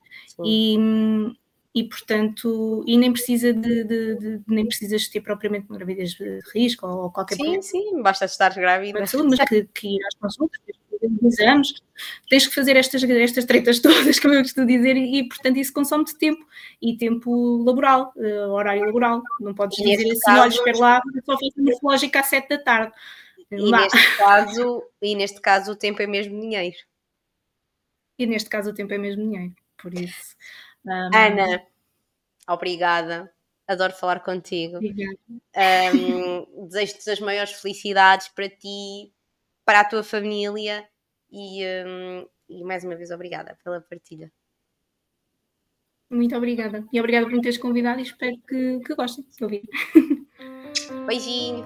E, 0.44 0.78
e 1.74 1.84
portanto, 1.84 2.84
e 2.88 2.98
nem 2.98 3.12
precisa 3.12 3.54
de, 3.54 3.84
de, 3.84 4.16
de, 4.16 4.42
nem 4.48 4.66
precisas 4.66 5.08
ter 5.08 5.22
propriamente 5.22 5.68
uma 5.70 5.78
gravidez 5.78 6.14
de 6.14 6.40
risco 6.54 6.88
ou 6.88 7.12
qualquer 7.12 7.36
Sim, 7.36 7.62
sim, 7.62 8.02
basta 8.02 8.26
estar 8.26 8.54
grávida. 8.56 9.00
Mas 9.00 9.12
que, 9.48 9.68
que 9.74 9.96
ir 9.96 10.06
às 10.06 10.16
consultas, 10.16 10.60
exames, 11.24 11.74
tens 12.30 12.48
que 12.48 12.54
fazer 12.54 12.76
estas, 12.76 13.04
estas 13.04 13.46
tretas 13.46 13.80
todas, 13.80 14.20
como 14.20 14.34
eu 14.34 14.42
costumo 14.42 14.66
dizer, 14.66 14.98
e, 14.98 15.28
portanto 15.28 15.58
isso 15.58 15.74
consome-te 15.74 16.18
tempo 16.18 16.46
e 16.82 16.98
tempo 16.98 17.64
laboral, 17.64 18.14
uh, 18.16 18.52
horário 18.52 18.86
laboral. 18.86 19.22
Não 19.40 19.54
podes 19.54 19.78
e 19.80 19.84
dizer 19.84 20.12
assim, 20.12 20.20
caso, 20.22 20.42
olha, 20.42 20.50
espera 20.50 20.78
lá, 20.78 21.02
só 21.24 21.34
faço 21.34 21.54
morfológica 21.58 22.20
às 22.20 22.28
sete 22.28 22.50
da 22.50 22.58
tarde. 22.58 22.94
E 23.52 23.72
neste, 23.72 24.18
caso, 24.18 24.84
e 25.02 25.16
neste 25.16 25.42
caso 25.42 25.72
o 25.72 25.76
tempo 25.76 26.02
é 26.02 26.08
mesmo 26.08 26.40
dinheiro. 26.40 26.78
E 28.18 28.26
neste 28.26 28.50
caso 28.50 28.72
o 28.72 28.74
tempo 28.74 28.94
é 28.94 28.98
mesmo 28.98 29.24
dinheiro, 29.24 29.56
por 29.78 29.94
isso. 29.94 30.36
Um... 30.86 31.16
Ana, 31.16 31.64
obrigada. 32.48 33.32
Adoro 33.68 33.94
falar 33.94 34.22
contigo. 34.22 34.80
Um, 34.80 36.66
Desejo-te 36.66 37.10
as 37.12 37.20
maiores 37.20 37.54
felicidades 37.54 38.28
para 38.30 38.50
ti, 38.50 39.14
para 39.64 39.82
a 39.82 39.86
tua 39.86 40.04
família 40.04 40.88
e, 41.32 41.64
um, 41.86 42.28
e 42.50 42.64
mais 42.64 42.84
uma 42.84 42.96
vez 42.96 43.12
obrigada 43.12 43.58
pela 43.64 43.80
partilha. 43.80 44.32
Muito 46.10 46.36
obrigada. 46.36 46.84
E 46.92 47.00
obrigada 47.00 47.28
por 47.28 47.36
me 47.36 47.42
teres 47.42 47.60
convidado 47.60 48.00
e 48.00 48.04
espero 48.04 48.36
que, 48.48 48.80
que 48.80 48.96
gostem 48.96 49.24
de 49.24 49.44
ouvir. 49.44 49.62
Beijinho. 51.06 51.64